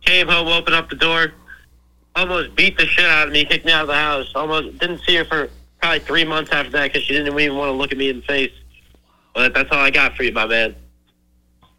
[0.05, 1.32] Came home, opened up the door.
[2.15, 4.31] Almost beat the shit out of me, kicked me out of the house.
[4.35, 5.49] Almost didn't see her for
[5.81, 8.17] probably three months after that because she didn't even want to look at me in
[8.17, 8.53] the face.
[9.35, 10.75] But that's all I got for you, my man.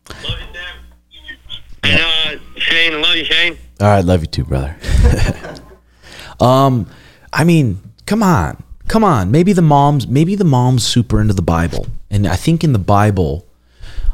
[0.10, 0.84] Love you, Sam.
[1.84, 3.58] And uh, Shane, I love you, Shane.
[3.80, 4.76] All right, love you too, brother.
[6.40, 6.88] um,
[7.32, 9.32] I mean, come on, come on.
[9.32, 12.80] Maybe the moms, maybe the mom's super into the Bible, and I think in the
[12.80, 13.46] Bible,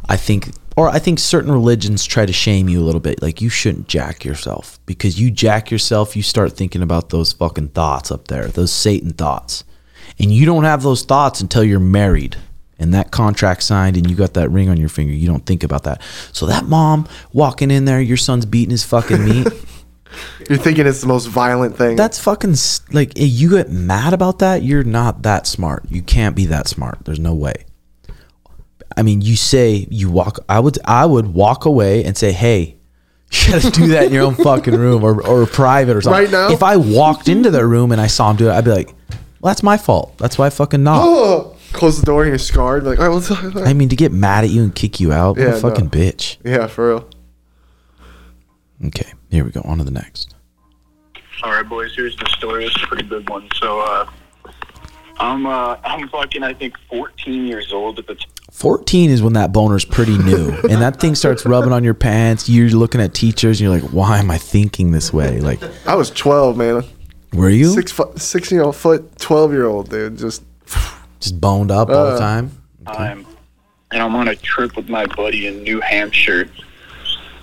[0.07, 0.49] I think,
[0.79, 3.21] or I think certain religions try to shame you a little bit.
[3.21, 7.69] Like you shouldn't jack yourself because you jack yourself, you start thinking about those fucking
[7.69, 9.65] thoughts up there, those Satan thoughts,
[10.17, 12.37] and you don't have those thoughts until you're married.
[12.81, 15.11] And that contract signed, and you got that ring on your finger.
[15.11, 16.01] You don't think about that.
[16.31, 19.47] So that mom walking in there, your son's beating his fucking meat.
[20.49, 21.97] You're thinking it's the most violent thing.
[21.97, 22.55] That's fucking
[22.93, 24.63] like you get mad about that.
[24.63, 25.83] You're not that smart.
[25.89, 26.99] You can't be that smart.
[27.03, 27.65] There's no way.
[28.97, 30.39] I mean, you say you walk.
[30.49, 30.77] I would.
[30.85, 32.77] I would walk away and say, "Hey,
[33.31, 36.31] you gotta do that in your own fucking room or or private or something." Right
[36.31, 36.51] now?
[36.51, 38.87] if I walked into their room and I saw him do it, I'd be like,
[39.39, 40.17] "Well, that's my fault.
[40.17, 42.83] That's why I fucking knocked." oh, close the door and you're scarred.
[42.83, 43.31] Like, all right, let's.
[43.67, 45.85] I mean, to get mad at you and kick you out, what Yeah, a fucking
[45.85, 45.91] no.
[45.91, 46.37] bitch.
[46.43, 47.09] yeah, for real.
[48.87, 49.61] Okay, here we go.
[49.65, 50.33] On to the next.
[51.43, 51.93] All right, boys.
[51.95, 52.65] Here's the story.
[52.65, 53.47] It's a pretty big one.
[53.55, 54.09] So, uh,
[55.19, 58.29] I'm uh, I'm fucking I think 14 years old at the time.
[58.51, 62.49] 14 is when that boner's pretty new and that thing starts rubbing on your pants
[62.49, 65.95] you're looking at teachers and you're like why am i thinking this way like I
[65.95, 66.83] was 12, man.
[67.33, 70.17] were you Six foot, six year old foot, 12 year old dude.
[70.17, 70.43] Just
[71.19, 72.19] just boned up all the Uh.
[72.19, 72.51] time
[72.85, 73.25] time,
[73.91, 76.49] and I'm on a trip with my buddy in New Hampshire,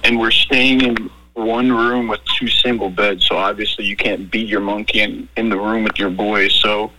[0.03, 3.27] and we're staying in one room with two single beds.
[3.27, 6.53] So obviously you can't beat your monkey in, in the room with your boys.
[6.55, 6.91] So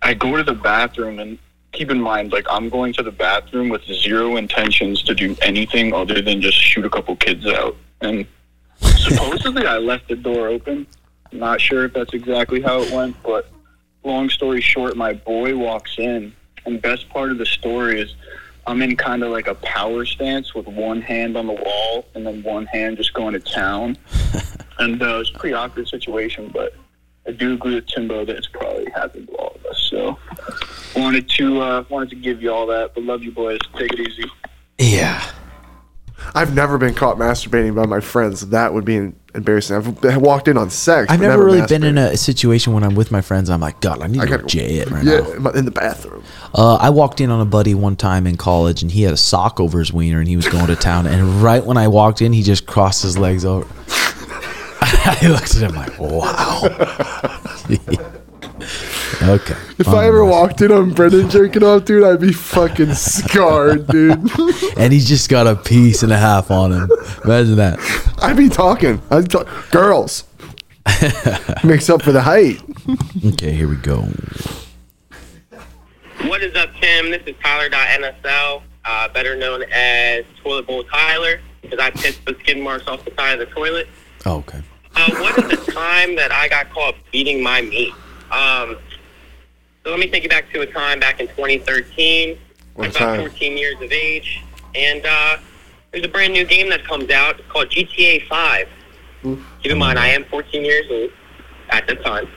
[0.00, 1.38] I go to the bathroom, and
[1.72, 5.92] keep in mind, like I'm going to the bathroom with zero intentions to do anything
[5.92, 7.76] other than just shoot a couple kids out.
[8.00, 8.26] And
[8.80, 10.86] supposedly I left the door open.
[11.32, 13.50] Not sure if that's exactly how it went, but
[14.02, 16.32] long story short, my boy walks in,
[16.66, 18.14] and best part of the story is
[18.66, 22.26] I'm in kind of like a power stance with one hand on the wall and
[22.26, 23.96] then one hand just going to town.
[24.78, 26.74] and uh, was a pretty awkward situation, but
[27.30, 29.78] I do agree with Timbo that it's probably happened to all of us.
[29.88, 30.18] So
[30.96, 33.60] wanted to uh, wanted to give you all that, but love you boys.
[33.78, 34.24] Take it easy.
[34.78, 35.24] yeah
[36.34, 38.48] I've never been caught masturbating by my friends.
[38.48, 39.76] That would be embarrassing.
[39.76, 41.10] I've been- walked in on sex.
[41.10, 43.80] i've but never really been in a situation when i'm with my friends i'm like
[43.80, 45.12] god i need I to go gotta- jay it right now.
[45.28, 46.24] yeah, now in the bathroom.
[46.52, 49.16] uh, i walked in on a buddy one time in college and he had a
[49.16, 52.20] sock over his wiener and he was going to town and right when i walked
[52.20, 53.64] in he just crossed his legs over
[54.82, 56.62] i looked at him like wow
[59.22, 63.86] okay If I ever walked in on Brendan jerking off, dude, I'd be fucking scarred,
[63.86, 64.18] dude.
[64.76, 66.90] and he's just got a piece and a half on him
[67.24, 67.78] imagine that
[68.22, 69.00] I'd be talking.
[69.10, 69.48] I'd talk.
[69.70, 70.24] Girls.
[71.64, 72.60] Makes up for the height.
[73.24, 74.02] okay here we go
[76.26, 77.10] What is up, Tim?
[77.10, 82.60] This is Tyler.nsl, uh, better known as Toilet Bowl Tyler, because I pissed the skin
[82.62, 83.88] marks off the side of the toilet.
[84.26, 84.62] oh, okay
[85.00, 87.94] Uh, what is the time that I got caught beating my meat?
[88.30, 88.76] Um,
[89.82, 92.38] so let me take you back to a time back in 2013.
[92.74, 94.42] What I'm about 14 years of age,
[94.74, 95.38] and uh,
[95.90, 97.40] there's a brand new game that comes out.
[97.40, 98.68] It's called GTA 5.
[99.62, 101.10] Keep in mind, I am 14 years old
[101.70, 102.28] at the time.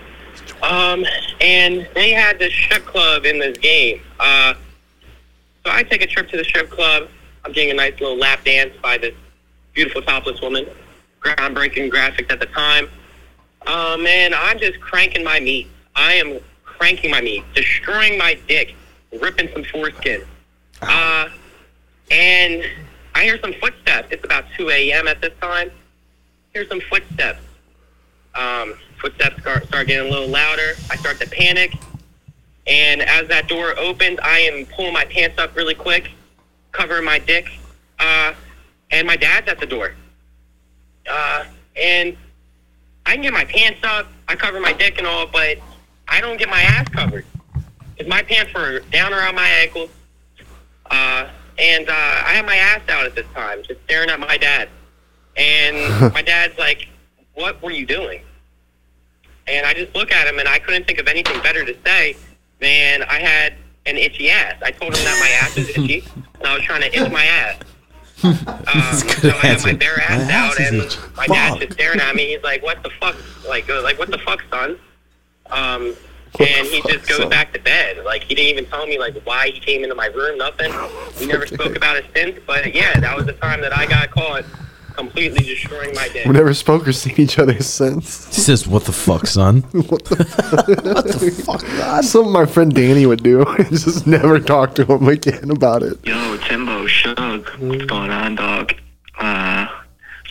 [0.62, 1.06] Um,
[1.42, 4.02] and they had this strip club in this game.
[4.22, 4.54] Uh,
[5.66, 7.10] so I take a trip to the strip club.
[7.44, 9.14] I'm getting a nice little lap dance by this
[9.74, 10.66] beautiful topless woman.
[11.24, 12.90] Groundbreaking graphics at the time.
[13.66, 15.68] Um, and I'm just cranking my meat.
[15.96, 18.76] I am cranking my meat, destroying my dick,
[19.22, 20.24] ripping some foreskin.
[20.82, 21.30] Uh,
[22.12, 22.64] and
[23.16, 24.10] I hear some footsteps.
[24.12, 25.08] It's about 2 a.m.
[25.08, 25.72] at this time.
[26.54, 27.40] Hear some footsteps.
[28.36, 30.74] Um, footsteps start, start getting a little louder.
[30.90, 31.74] I start to panic.
[32.68, 36.12] And as that door opens, I am pulling my pants up really quick,
[36.72, 37.50] covering my dick.
[38.00, 38.34] Uh,
[38.92, 39.94] and my dad's at the door.
[41.10, 41.46] Uh,
[41.76, 42.18] and
[43.06, 45.58] I can get my pants up, I cover my dick and all, but
[46.08, 47.26] I don't get my ass covered.
[47.92, 49.90] Because my pants were down around my ankles.
[50.90, 54.38] Uh, and uh, I had my ass out at this time, just staring at my
[54.38, 54.70] dad.
[55.36, 56.88] And my dad's like,
[57.34, 58.22] What were you doing?
[59.48, 62.16] And I just look at him and I couldn't think of anything better to say
[62.60, 63.54] than I had
[63.86, 64.56] an itchy ass.
[64.64, 66.08] I told him that my ass is itchy
[66.40, 67.58] and I was trying to itch my ass.
[68.24, 70.78] Um, so I had my bare ass, My out and
[71.18, 71.60] my dad's Fuck.
[71.60, 72.34] just staring at me.
[72.34, 73.16] He's like, "What the fuck?
[73.48, 74.78] Like, uh, like what the fuck, son?"
[75.52, 75.94] Um,
[76.40, 77.30] and he just goes son?
[77.30, 78.04] back to bed.
[78.06, 80.38] Like he didn't even tell me like why he came into my room.
[80.38, 80.72] Nothing.
[81.20, 82.40] We never spoke about it since.
[82.48, 84.46] But yeah, that was the time that I got caught
[84.96, 86.24] completely destroying my day.
[86.26, 88.34] We never spoke or seen each other since.
[88.36, 91.62] He says, "What the fuck, son?" what the fuck?
[91.62, 92.06] God.
[92.06, 93.46] Something my friend Danny would do.
[93.70, 96.06] Just never talk to him again about it.
[96.06, 98.74] Yo, Timbo, Shug, what's going on, dog?
[99.18, 99.68] Uh,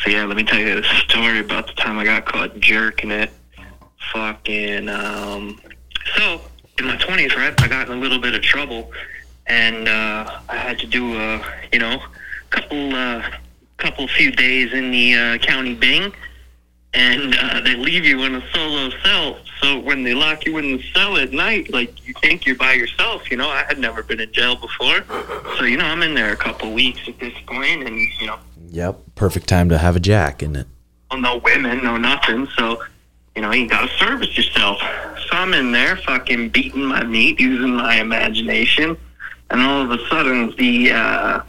[0.03, 3.11] so yeah, let me tell you a story about the time I got caught jerking
[3.11, 3.31] it.
[4.13, 5.61] Fucking, um,
[6.17, 6.41] so
[6.79, 8.91] in my twenties, right, I got in a little bit of trouble,
[9.47, 11.41] and uh, I had to do a,
[11.73, 12.03] you know,
[12.51, 13.23] couple, uh,
[13.83, 16.13] couple few days in the uh, county Bing,
[16.95, 19.39] and uh, they leave you in a solo cell.
[19.61, 22.73] So when they lock you in the cell at night, like you think you're by
[22.73, 23.31] yourself.
[23.31, 25.05] You know, I had never been in jail before,
[25.57, 28.39] so you know I'm in there a couple weeks at this point, and you know
[28.71, 29.01] Yep.
[29.17, 30.67] Perfect time to have a jack, isn't it?
[31.11, 32.49] well, no women, no nothing.
[32.57, 32.83] So,
[33.37, 34.79] you know, you got to service yourself.
[34.81, 38.97] So I'm in there fucking beating my meat using my imagination.
[39.51, 41.43] And all of a sudden, the, uh,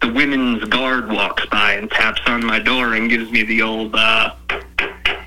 [0.00, 3.94] the women's guard walks by and taps on my door and gives me the old,
[3.94, 4.34] uh,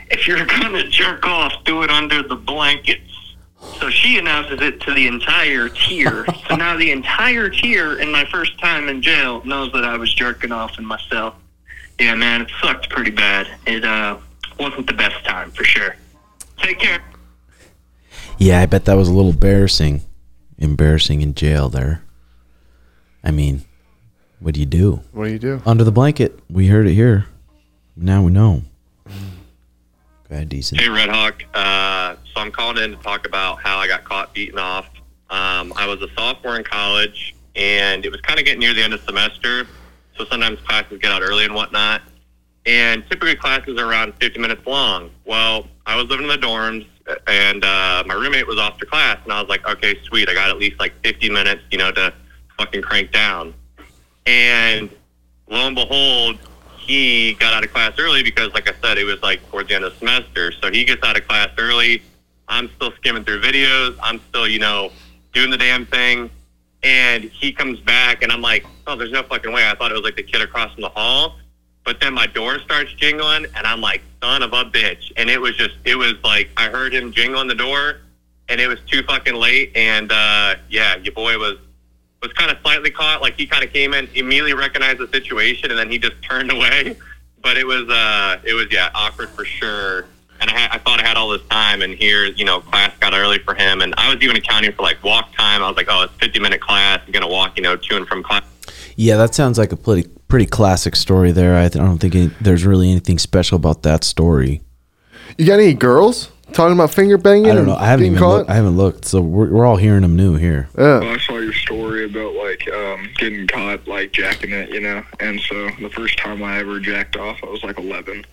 [0.10, 3.36] if you're gonna jerk off, do it under the blankets.
[3.80, 6.26] So she announces it to the entire tier.
[6.48, 10.14] so now the entire tier in my first time in jail knows that I was
[10.14, 11.36] jerking off in my cell.
[12.00, 13.48] Yeah, man, it sucked pretty bad.
[13.68, 14.18] It uh
[14.60, 15.96] wasn't the best time for sure.
[16.58, 17.02] Take care.
[18.38, 20.02] Yeah, I bet that was a little embarrassing.
[20.58, 22.04] Embarrassing in jail there.
[23.24, 23.64] I mean,
[24.42, 25.02] what do you do?
[25.12, 25.62] What do you do?
[25.66, 26.40] Under the blanket.
[26.50, 27.28] We heard it here.
[27.96, 28.64] Now we know.
[29.06, 30.82] Go ahead, decent.
[30.82, 31.44] Hey, Red Hawk.
[31.54, 34.88] Uh, so I'm calling in to talk about how I got caught beating off.
[35.30, 38.84] Um, I was a sophomore in college, and it was kind of getting near the
[38.84, 39.68] end of semester.
[40.18, 42.02] So sometimes classes get out early and whatnot.
[42.66, 45.12] And typically classes are around 50 minutes long.
[45.26, 46.88] Well, I was living in the dorms,
[47.28, 50.30] and uh, my roommate was off to class, and I was like, okay, sweet.
[50.30, 52.14] I got at least like 50 minutes, you know, to
[52.58, 53.54] fucking crank down.
[54.26, 54.90] And
[55.50, 56.38] lo and behold,
[56.78, 59.76] he got out of class early because, like I said, it was like towards the
[59.76, 60.52] end of the semester.
[60.52, 62.02] So he gets out of class early.
[62.48, 63.98] I'm still skimming through videos.
[64.02, 64.92] I'm still, you know,
[65.34, 66.30] doing the damn thing.
[66.84, 69.70] And he comes back, and I'm like, oh, there's no fucking way.
[69.70, 71.38] I thought it was like the kid across from the hall.
[71.84, 75.12] But then my door starts jingling, and I'm like, son of a bitch.
[75.18, 78.02] And it was just, it was like, I heard him jingling the door,
[78.50, 79.72] and it was too fucking late.
[79.76, 81.58] And uh, yeah, your boy was
[82.22, 83.22] was kind of slightly caught.
[83.22, 86.52] Like he kind of came in, immediately recognized the situation, and then he just turned
[86.52, 86.96] away.
[87.42, 90.06] But it was, uh, it was yeah, awkward for sure.
[90.40, 92.96] And I, had, I thought I had all this time, and here, you know, class
[93.00, 95.62] got early for him, and I was even accounting for like walk time.
[95.62, 97.00] I was like, oh, it's 50 minute class.
[97.06, 98.44] You're gonna walk, you know, to and from class.
[98.96, 101.58] Yeah, that sounds like a pretty pretty classic story there.
[101.58, 104.62] I, th- I don't think any, there's really anything special about that story.
[105.38, 107.50] You got any girls talking about finger banging?
[107.50, 107.76] I don't know.
[107.76, 109.06] I haven't even looked, I haven't looked.
[109.06, 110.70] So we're, we're all hearing them new here.
[110.78, 111.00] yeah.
[111.00, 115.04] I saw your story about like um, getting caught like jacking it, you know.
[115.20, 118.26] And so the first time I ever jacked off, I was like 11,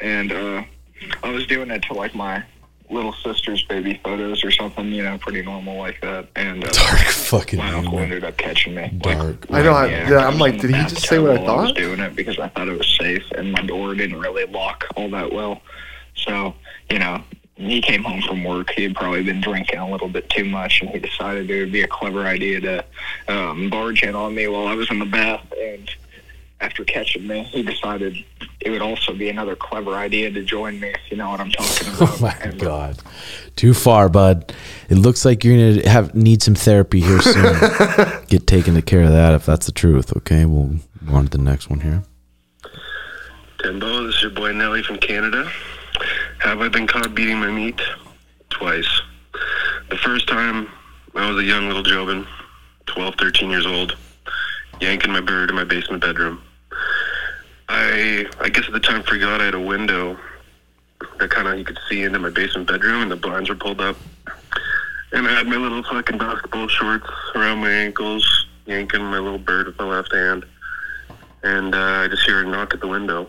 [0.00, 0.62] and uh,
[1.22, 2.44] I was doing it to like my
[2.90, 6.28] little sister's baby photos or something, you know, pretty normal like that.
[6.36, 8.88] And uh, Dark fucking my uncle ended up catching me.
[8.98, 9.46] Dark.
[9.50, 11.46] I know, I, yeah, I'm like, did he just say what I thought?
[11.46, 14.44] while was doing it because I thought it was safe, and my door didn't really
[14.46, 15.62] lock all that well.
[16.14, 16.54] So,
[16.90, 17.22] you know,
[17.56, 18.70] he came home from work.
[18.70, 21.72] He had probably been drinking a little bit too much, and he decided it would
[21.72, 22.84] be a clever idea to
[23.28, 25.44] um, barge in on me while I was in the bath.
[25.58, 25.90] And
[26.60, 28.16] after catching me, he decided
[28.60, 31.50] it would also be another clever idea to join me, if you know what I'm
[31.50, 32.00] talking about.
[32.10, 32.98] Oh my And, god.
[33.56, 34.54] Too far, bud.
[34.90, 37.56] It looks like you're gonna have need some therapy here soon.
[38.28, 40.14] Get taken care of that if that's the truth.
[40.18, 40.76] Okay, we'll
[41.06, 42.02] go on to the next one here.
[43.62, 45.50] Timbo, this is your boy Nelly from Canada.
[46.46, 47.80] Have I been caught beating my meat?
[48.50, 49.02] Twice.
[49.90, 50.68] The first time,
[51.16, 52.24] I was a young little Jobin,
[52.86, 53.96] 12, 13 years old,
[54.80, 56.40] yanking my bird in my basement bedroom.
[57.68, 60.16] I, I guess at the time forgot I had a window
[61.18, 63.80] that kind of you could see into my basement bedroom, and the blinds were pulled
[63.80, 63.96] up.
[65.10, 69.66] And I had my little fucking basketball shorts around my ankles, yanking my little bird
[69.66, 70.44] with my left hand.
[71.42, 73.28] And uh, I just hear a knock at the window.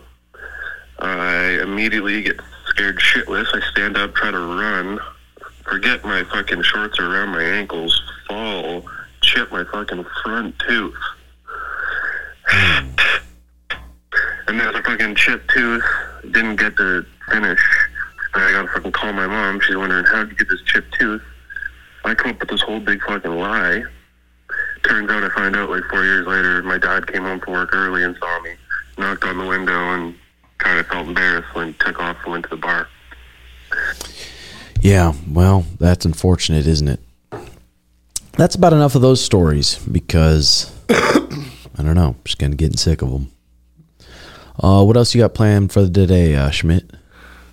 [1.00, 2.40] I immediately get
[2.78, 3.46] scared shitless.
[3.52, 5.00] I stand up, try to run,
[5.64, 8.84] forget my fucking shorts are around my ankles, fall,
[9.20, 10.94] chip my fucking front tooth.
[14.46, 15.82] and there's a fucking chipped tooth.
[16.30, 17.60] Didn't get to finish.
[18.34, 19.60] And I gotta fucking call my mom.
[19.60, 21.22] She's wondering how'd you get this chip tooth.
[22.04, 23.82] I come up with this whole big fucking lie.
[24.84, 27.74] Turns out I find out like four years later, my dad came home from work
[27.74, 28.52] early and saw me,
[28.96, 30.14] knocked on the window, and
[30.58, 32.88] kind of felt embarrassed when he took off and went to the bar.
[34.80, 37.00] Yeah, well, that's unfortunate, isn't it?
[38.32, 43.02] That's about enough of those stories because I don't know, just kind of getting sick
[43.02, 43.30] of them.
[44.60, 46.90] Uh, what else you got planned for the today, uh, Schmidt?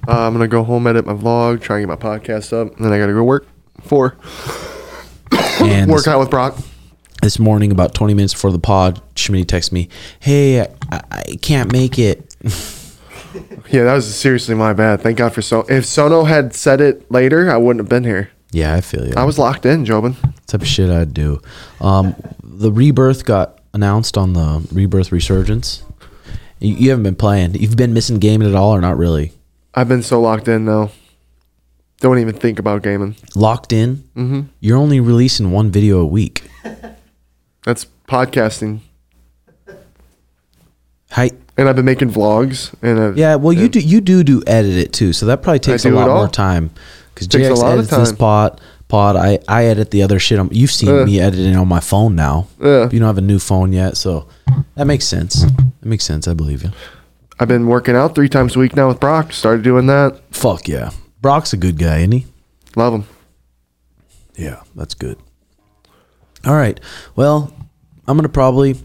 [0.07, 2.85] Uh, I'm gonna go home, edit my vlog, try and get my podcast up, and
[2.85, 3.47] then I gotta go work.
[3.81, 4.17] Four.
[5.57, 6.57] And Work out with Brock.
[7.21, 9.87] this morning, about 20 minutes before the pod, Schmidt texts me,
[10.19, 12.35] "Hey, I, I can't make it."
[13.71, 15.01] Yeah, that was seriously my bad.
[15.01, 15.61] Thank God for so.
[15.67, 18.29] If Sono had said it later, I wouldn't have been here.
[18.51, 19.13] Yeah, I feel you.
[19.17, 20.15] I was locked in, Jobin.
[20.47, 21.41] type of shit I'd do.
[21.81, 25.83] Um, the rebirth got announced on the rebirth resurgence.
[26.59, 27.55] You, you haven't been playing.
[27.55, 29.33] You've been missing gaming at all, or not really?
[29.73, 30.91] I've been so locked in though.
[31.99, 33.15] Don't even think about gaming.
[33.35, 34.03] Locked in.
[34.15, 34.41] Mm-hmm.
[34.59, 36.43] You're only releasing one video a week.
[37.63, 38.81] That's podcasting.
[41.11, 41.31] Hi.
[41.57, 42.73] And I've been making vlogs.
[42.81, 45.59] And I've, Yeah, well, you do you do do edit it too, so that probably
[45.59, 46.71] takes a lot more time.
[47.13, 48.17] Because Takes a JX lot of edits this time.
[48.17, 48.61] pod.
[48.87, 50.37] Pod, I I edit the other shit.
[50.37, 51.05] On, you've seen Uh.
[51.05, 52.47] me editing on my phone now.
[52.61, 52.83] Yeah.
[52.91, 54.27] You don't have a new phone yet, so
[54.75, 55.41] that makes sense.
[55.43, 56.27] That makes sense.
[56.27, 56.71] I believe you.
[57.39, 59.31] I've been working out three times a week now with Brock.
[59.33, 60.19] Started doing that.
[60.31, 60.91] Fuck yeah,
[61.21, 62.25] Brock's a good guy, isn't he?
[62.75, 63.03] Love him.
[64.37, 65.17] Yeah, that's good.
[66.45, 66.79] All right.
[67.15, 67.51] Well,
[68.07, 68.75] I'm gonna probably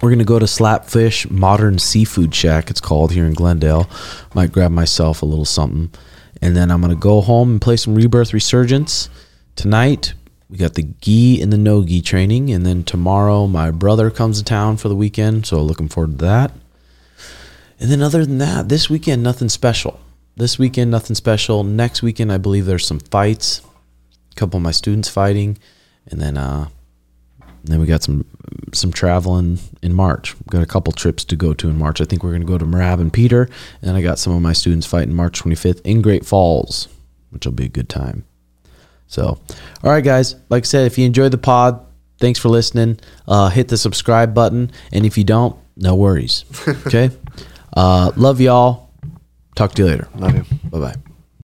[0.00, 2.70] we're gonna go to Slapfish Modern Seafood Shack.
[2.70, 3.88] It's called here in Glendale.
[4.34, 5.90] Might grab myself a little something,
[6.40, 9.08] and then I'm gonna go home and play some Rebirth Resurgence
[9.56, 10.14] tonight.
[10.48, 14.38] We got the gi and the no gi training, and then tomorrow my brother comes
[14.38, 16.52] to town for the weekend, so looking forward to that.
[17.78, 20.00] And then other than that, this weekend nothing special.
[20.36, 21.64] This weekend nothing special.
[21.64, 23.62] Next weekend I believe there's some fights
[24.30, 25.58] a couple of my students fighting,
[26.06, 26.68] and then uh,
[27.64, 28.24] then we got some
[28.72, 30.34] some traveling in March.
[30.38, 32.00] We've got a couple trips to go to in March.
[32.00, 33.48] I think we're going to go to Marab and Peter,
[33.82, 36.88] and I got some of my students fighting March 25th in Great Falls,
[37.30, 38.24] which will be a good time.
[39.06, 39.24] So,
[39.82, 40.36] all right, guys.
[40.50, 41.84] Like I said, if you enjoyed the pod,
[42.18, 43.00] thanks for listening.
[43.26, 46.44] Uh, hit the subscribe button, and if you don't, no worries.
[46.86, 47.10] Okay.
[47.76, 48.90] uh, love y'all.
[49.56, 50.08] Talk to you later.
[50.14, 50.44] Love you.
[50.70, 51.09] Bye bye.